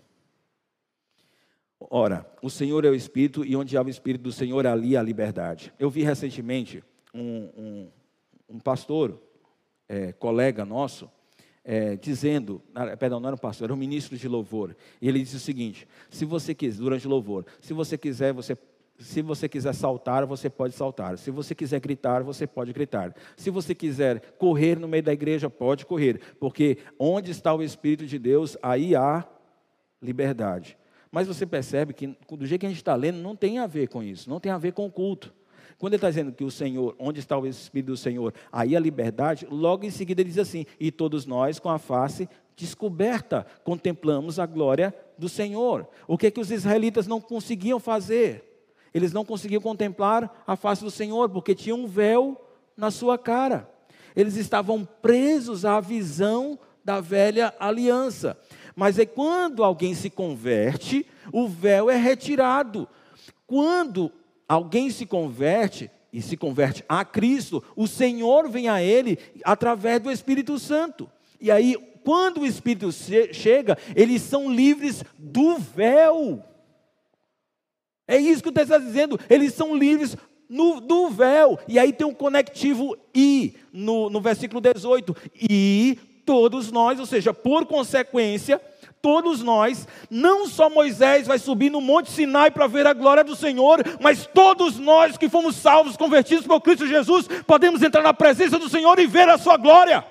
[1.80, 5.02] Ora, o Senhor é o Espírito e onde há o Espírito do Senhor, ali há
[5.02, 5.74] liberdade.
[5.80, 7.90] Eu vi recentemente um, um,
[8.50, 9.20] um pastor,
[9.88, 11.10] é, colega nosso,
[11.64, 12.62] é, dizendo,
[12.98, 15.88] perdão, não era um pastor, era um ministro de louvor, e ele disse o seguinte:
[16.10, 18.58] se você quiser, durante o louvor, se você quiser, você
[19.00, 21.18] se você quiser saltar, você pode saltar.
[21.18, 23.16] Se você quiser gritar, você pode gritar.
[23.38, 26.20] Se você quiser correr no meio da igreja, pode correr.
[26.38, 29.26] Porque onde está o Espírito de Deus, aí há
[30.02, 30.78] liberdade.
[31.12, 33.88] Mas você percebe que, do jeito que a gente está lendo, não tem a ver
[33.88, 35.34] com isso, não tem a ver com o culto.
[35.78, 38.80] Quando ele está dizendo que o Senhor, onde está o Espírito do Senhor, aí a
[38.80, 44.38] liberdade, logo em seguida ele diz assim: e todos nós com a face descoberta contemplamos
[44.38, 45.88] a glória do Senhor.
[46.06, 48.46] O que é que os israelitas não conseguiam fazer?
[48.94, 52.40] Eles não conseguiam contemplar a face do Senhor, porque tinha um véu
[52.76, 53.70] na sua cara.
[54.16, 58.38] Eles estavam presos à visão da velha aliança.
[58.80, 62.88] Mas é quando alguém se converte, o véu é retirado.
[63.46, 64.10] Quando
[64.48, 70.10] alguém se converte e se converte a Cristo, o Senhor vem a ele através do
[70.10, 71.12] Espírito Santo.
[71.42, 71.76] E aí,
[72.06, 72.90] quando o Espírito
[73.34, 76.42] chega, eles são livres do véu.
[78.08, 79.20] É isso que o texto está dizendo.
[79.30, 80.16] Eles são livres
[80.48, 81.60] no, do véu.
[81.68, 85.14] E aí tem um conectivo I no, no versículo 18.
[85.36, 86.00] E
[86.30, 88.62] todos nós, ou seja, por consequência,
[89.02, 93.36] todos nós, não só Moisés vai subir no Monte Sinai para ver a glória do
[93.36, 98.60] Senhor, mas todos nós que fomos salvos, convertidos por Cristo Jesus, podemos entrar na presença
[98.60, 100.06] do Senhor e ver a sua glória.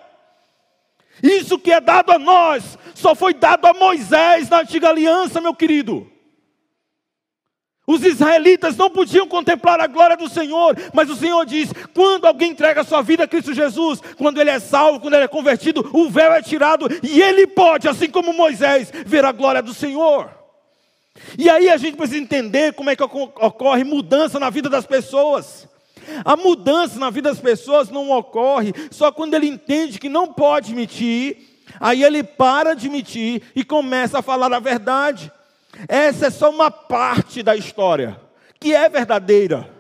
[1.23, 5.55] Isso que é dado a nós, só foi dado a Moisés na antiga aliança, meu
[5.55, 6.11] querido.
[7.89, 12.51] Os israelitas não podiam contemplar a glória do Senhor, mas o Senhor diz: quando alguém
[12.51, 15.89] entrega a sua vida a Cristo Jesus, quando ele é salvo, quando ele é convertido,
[15.95, 20.29] o véu é tirado e ele pode, assim como Moisés, ver a glória do Senhor.
[21.39, 25.67] E aí a gente precisa entender como é que ocorre mudança na vida das pessoas.
[26.27, 30.75] A mudança na vida das pessoas não ocorre só quando ele entende que não pode
[30.75, 31.39] mentir,
[31.81, 35.33] aí ele para de mentir e começa a falar a verdade.
[35.87, 38.21] Essa é só uma parte da história,
[38.59, 39.71] que é verdadeira.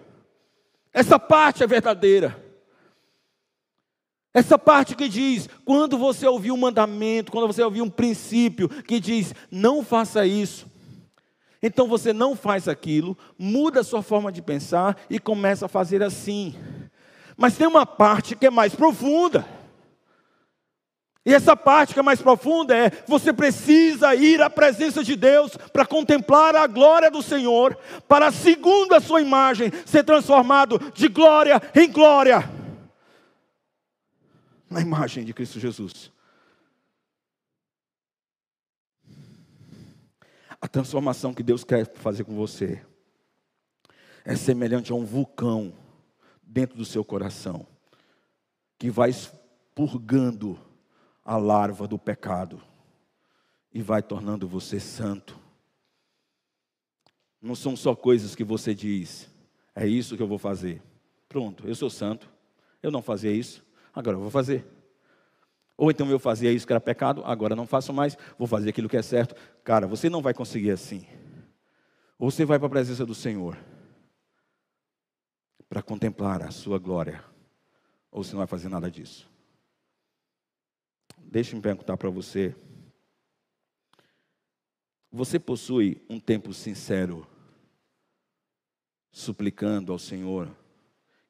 [0.92, 2.44] Essa parte é verdadeira.
[4.32, 9.00] Essa parte que diz, quando você ouvir um mandamento, quando você ouvir um princípio que
[9.00, 10.70] diz, não faça isso,
[11.62, 16.02] então você não faz aquilo, muda a sua forma de pensar e começa a fazer
[16.02, 16.54] assim.
[17.36, 19.44] Mas tem uma parte que é mais profunda.
[21.26, 25.56] E essa parte que é mais profunda é: você precisa ir à presença de Deus
[25.56, 31.60] para contemplar a glória do Senhor, para, segundo a sua imagem, ser transformado de glória
[31.74, 32.48] em glória,
[34.70, 36.10] na imagem de Cristo Jesus.
[40.60, 42.82] A transformação que Deus quer fazer com você
[44.24, 45.72] é semelhante a um vulcão
[46.42, 47.66] dentro do seu coração,
[48.78, 50.58] que vai expurgando
[51.28, 52.58] a larva do pecado
[53.70, 55.38] e vai tornando você santo.
[57.38, 59.30] Não são só coisas que você diz,
[59.74, 60.82] é isso que eu vou fazer.
[61.28, 62.30] Pronto, eu sou santo,
[62.82, 63.62] eu não fazia isso,
[63.94, 64.64] agora eu vou fazer.
[65.76, 68.88] Ou então eu fazia isso que era pecado, agora não faço mais, vou fazer aquilo
[68.88, 69.34] que é certo.
[69.62, 71.06] Cara, você não vai conseguir assim.
[72.18, 73.54] Ou você vai para a presença do Senhor
[75.68, 77.22] para contemplar a sua glória,
[78.10, 79.28] ou você não vai fazer nada disso.
[81.30, 82.56] Deixe-me perguntar para você.
[85.12, 87.26] Você possui um tempo sincero,
[89.12, 90.50] suplicando ao Senhor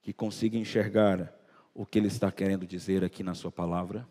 [0.01, 1.35] que consiga enxergar
[1.75, 4.09] o que Ele está querendo dizer aqui na Sua palavra?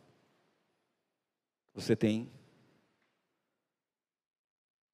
[1.74, 2.30] Você tem?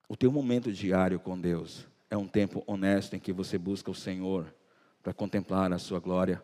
[0.08, 3.96] O teu momento diário com Deus é um tempo honesto em que você busca o
[3.96, 4.54] Senhor
[5.02, 6.44] para contemplar a Sua glória?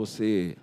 [0.00, 0.56] Você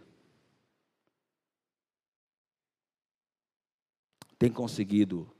[4.39, 5.31] tem conseguido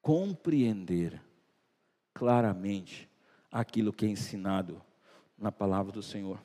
[0.00, 1.20] compreender
[2.14, 3.10] claramente
[3.50, 4.80] aquilo que é ensinado
[5.36, 6.40] na palavra do Senhor?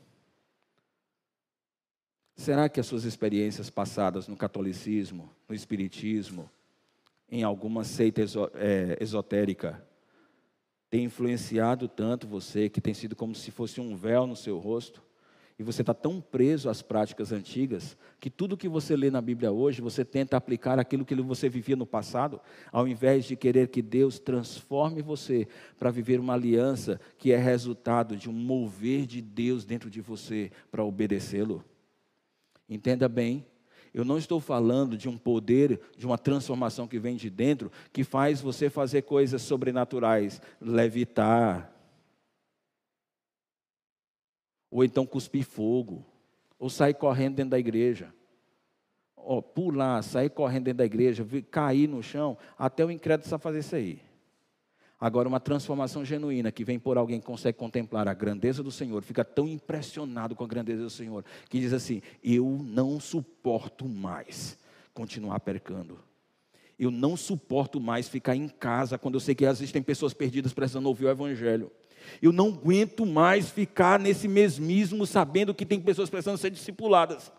[2.35, 6.49] Será que as suas experiências passadas no catolicismo, no espiritismo,
[7.29, 8.19] em alguma seita
[8.55, 9.87] é, esotérica,
[10.89, 15.10] têm influenciado tanto você que tem sido como se fosse um véu no seu rosto?
[15.61, 19.51] E você está tão preso às práticas antigas que tudo que você lê na Bíblia
[19.51, 22.41] hoje, você tenta aplicar aquilo que você vivia no passado,
[22.71, 25.47] ao invés de querer que Deus transforme você
[25.77, 30.51] para viver uma aliança que é resultado de um mover de Deus dentro de você
[30.71, 31.63] para obedecê-lo.
[32.67, 33.45] Entenda bem,
[33.93, 38.03] eu não estou falando de um poder, de uma transformação que vem de dentro, que
[38.03, 41.70] faz você fazer coisas sobrenaturais, levitar,
[44.71, 46.05] ou então cuspir fogo,
[46.57, 48.13] ou sair correndo dentro da igreja,
[49.17, 53.59] ó, pular, sair correndo dentro da igreja, cair no chão, até o incrédulo sabe fazer
[53.59, 54.01] isso aí.
[54.99, 59.01] Agora, uma transformação genuína que vem por alguém que consegue contemplar a grandeza do Senhor,
[59.01, 64.59] fica tão impressionado com a grandeza do Senhor, que diz assim: Eu não suporto mais
[64.93, 65.97] continuar percando.
[66.77, 70.85] Eu não suporto mais ficar em casa quando eu sei que existem pessoas perdidas precisando
[70.85, 71.71] ouvir o Evangelho.
[72.21, 77.31] Eu não aguento mais ficar nesse mesmismo sabendo que tem pessoas precisando ser discipuladas.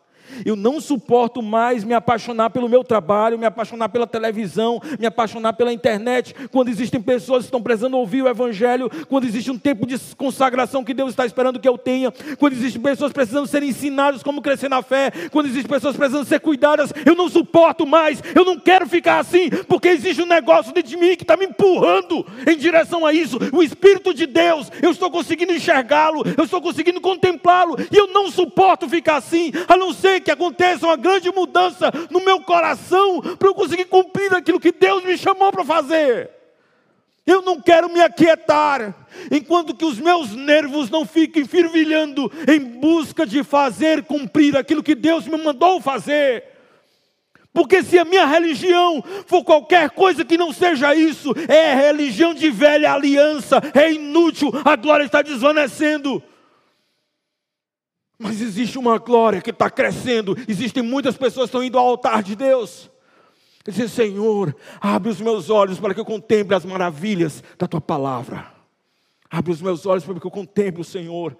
[0.44, 5.52] Eu não suporto mais me apaixonar pelo meu trabalho, me apaixonar pela televisão, me apaixonar
[5.54, 9.86] pela internet, quando existem pessoas que estão precisando ouvir o Evangelho, quando existe um tempo
[9.86, 14.22] de consagração que Deus está esperando que eu tenha, quando existem pessoas precisando ser ensinadas
[14.22, 16.92] como crescer na fé, quando existem pessoas precisando ser cuidadas.
[17.04, 20.96] Eu não suporto mais, eu não quero ficar assim, porque existe um negócio dentro de
[20.96, 23.38] mim que está me empurrando em direção a isso.
[23.52, 28.30] O Espírito de Deus, eu estou conseguindo enxergá-lo, eu estou conseguindo contemplá-lo, e eu não
[28.30, 33.48] suporto ficar assim, a não ser que aconteça uma grande mudança no meu coração para
[33.48, 36.30] eu conseguir cumprir aquilo que Deus me chamou para fazer.
[37.24, 38.94] Eu não quero me aquietar,
[39.30, 44.94] enquanto que os meus nervos não fiquem fervilhando em busca de fazer cumprir aquilo que
[44.94, 46.52] Deus me mandou fazer.
[47.52, 52.50] Porque se a minha religião for qualquer coisa que não seja isso, é religião de
[52.50, 56.22] velha aliança, é inútil, a glória está desvanecendo.
[58.22, 60.36] Mas existe uma glória que está crescendo.
[60.46, 62.88] Existem muitas pessoas que estão indo ao altar de Deus.
[63.66, 68.46] Dizer, Senhor, abre os meus olhos para que eu contemple as maravilhas da tua palavra.
[69.28, 71.36] Abre os meus olhos para que eu contemple o Senhor.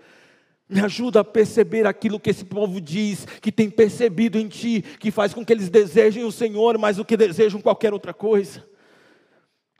[0.69, 5.13] Me ajuda a perceber aquilo que esse povo diz, que tem percebido em ti, que
[5.13, 8.65] faz com que eles desejem o Senhor mais do que desejam qualquer outra coisa.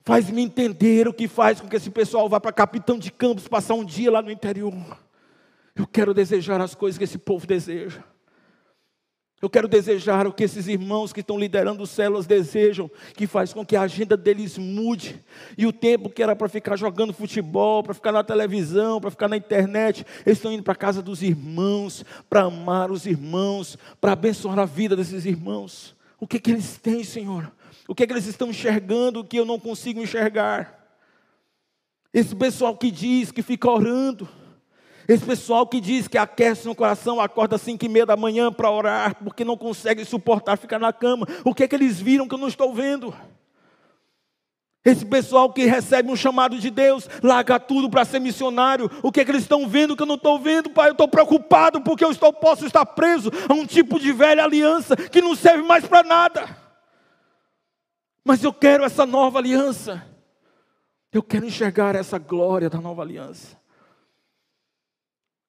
[0.05, 3.75] Faz-me entender o que faz com que esse pessoal vá para Capitão de Campos passar
[3.75, 4.73] um dia lá no interior.
[5.75, 8.03] Eu quero desejar as coisas que esse povo deseja.
[9.43, 13.67] Eu quero desejar o que esses irmãos que estão liderando células desejam, que faz com
[13.67, 15.21] que a agenda deles mude.
[15.59, 19.27] E o tempo que era para ficar jogando futebol, para ficar na televisão, para ficar
[19.27, 24.13] na internet, eles estão indo para a casa dos irmãos, para amar os irmãos, para
[24.13, 25.97] abençoar a vida desses irmãos.
[26.21, 27.51] O que, que eles têm, Senhor?
[27.89, 30.79] O que, que eles estão enxergando que eu não consigo enxergar?
[32.15, 34.29] Esse pessoal que diz que fica orando
[35.09, 38.53] esse pessoal que diz que aquece no coração, acorda às cinco e meia da manhã
[38.53, 41.27] para orar, porque não consegue suportar ficar na cama.
[41.45, 43.15] O que é que eles viram que eu não estou vendo?
[44.85, 48.91] Esse pessoal que recebe um chamado de Deus, larga tudo para ser missionário.
[49.01, 50.89] O que é que eles estão vendo que eu não estou vendo, pai?
[50.89, 54.97] Eu estou preocupado porque eu estou, posso estar preso a um tipo de velha aliança
[54.97, 56.57] que não serve mais para nada.
[58.25, 60.05] Mas eu quero essa nova aliança.
[61.13, 63.62] Eu quero enxergar essa glória da nova aliança.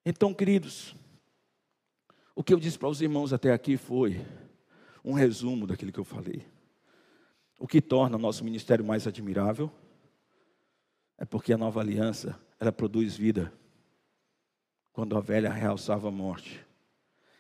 [0.06, 0.96] Então, queridos,
[2.36, 4.26] o que eu disse para os irmãos até aqui foi
[5.04, 6.46] um resumo daquilo que eu falei.
[7.58, 9.72] O que torna o nosso ministério mais admirável
[11.18, 13.54] é porque a nova aliança, ela produz vida,
[14.92, 16.66] quando a velha realçava a morte.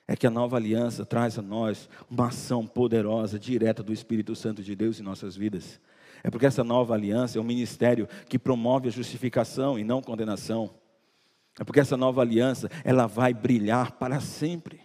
[0.08, 4.64] É que a nova aliança traz a nós uma ação poderosa, direta do Espírito Santo
[4.64, 5.82] de Deus em nossas vidas.
[6.24, 10.74] É porque essa nova aliança é um ministério que promove a justificação e não condenação.
[11.60, 14.82] É porque essa nova aliança, ela vai brilhar para sempre.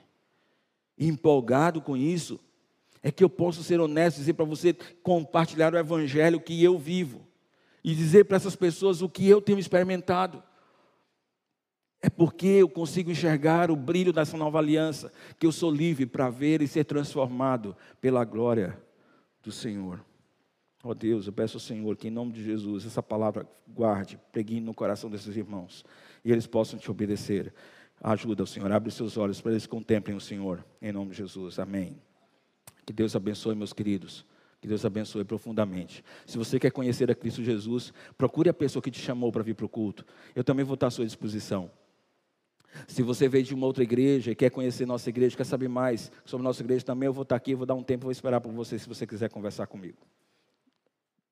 [0.96, 2.38] E empolgado com isso,
[3.02, 6.78] é que eu posso ser honesto e dizer para você compartilhar o evangelho que eu
[6.78, 7.26] vivo
[7.82, 10.42] e dizer para essas pessoas o que eu tenho experimentado.
[12.00, 16.28] É porque eu consigo enxergar o brilho dessa nova aliança, que eu sou livre para
[16.28, 18.78] ver e ser transformado pela glória
[19.42, 20.04] do Senhor.
[20.84, 24.18] Ó oh Deus, eu peço ao Senhor que em nome de Jesus essa palavra guarde,
[24.30, 25.84] pregue no coração desses irmãos
[26.24, 27.52] e eles possam te obedecer.
[28.00, 31.96] Ajuda, Senhor, abre seus olhos para eles contemplem o Senhor, em nome de Jesus, amém.
[32.86, 34.24] Que Deus abençoe, meus queridos.
[34.60, 36.04] Que Deus abençoe profundamente.
[36.26, 39.54] Se você quer conhecer a Cristo Jesus, procure a pessoa que te chamou para vir
[39.54, 40.04] para o culto.
[40.34, 41.70] Eu também vou estar à sua disposição.
[42.86, 46.10] Se você veio de uma outra igreja e quer conhecer nossa igreja, quer saber mais
[46.24, 48.52] sobre nossa igreja, também eu vou estar aqui, vou dar um tempo, vou esperar por
[48.52, 49.98] você se você quiser conversar comigo.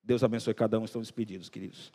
[0.02, 1.92] Deus abençoe cada um, estão despedidos, queridos.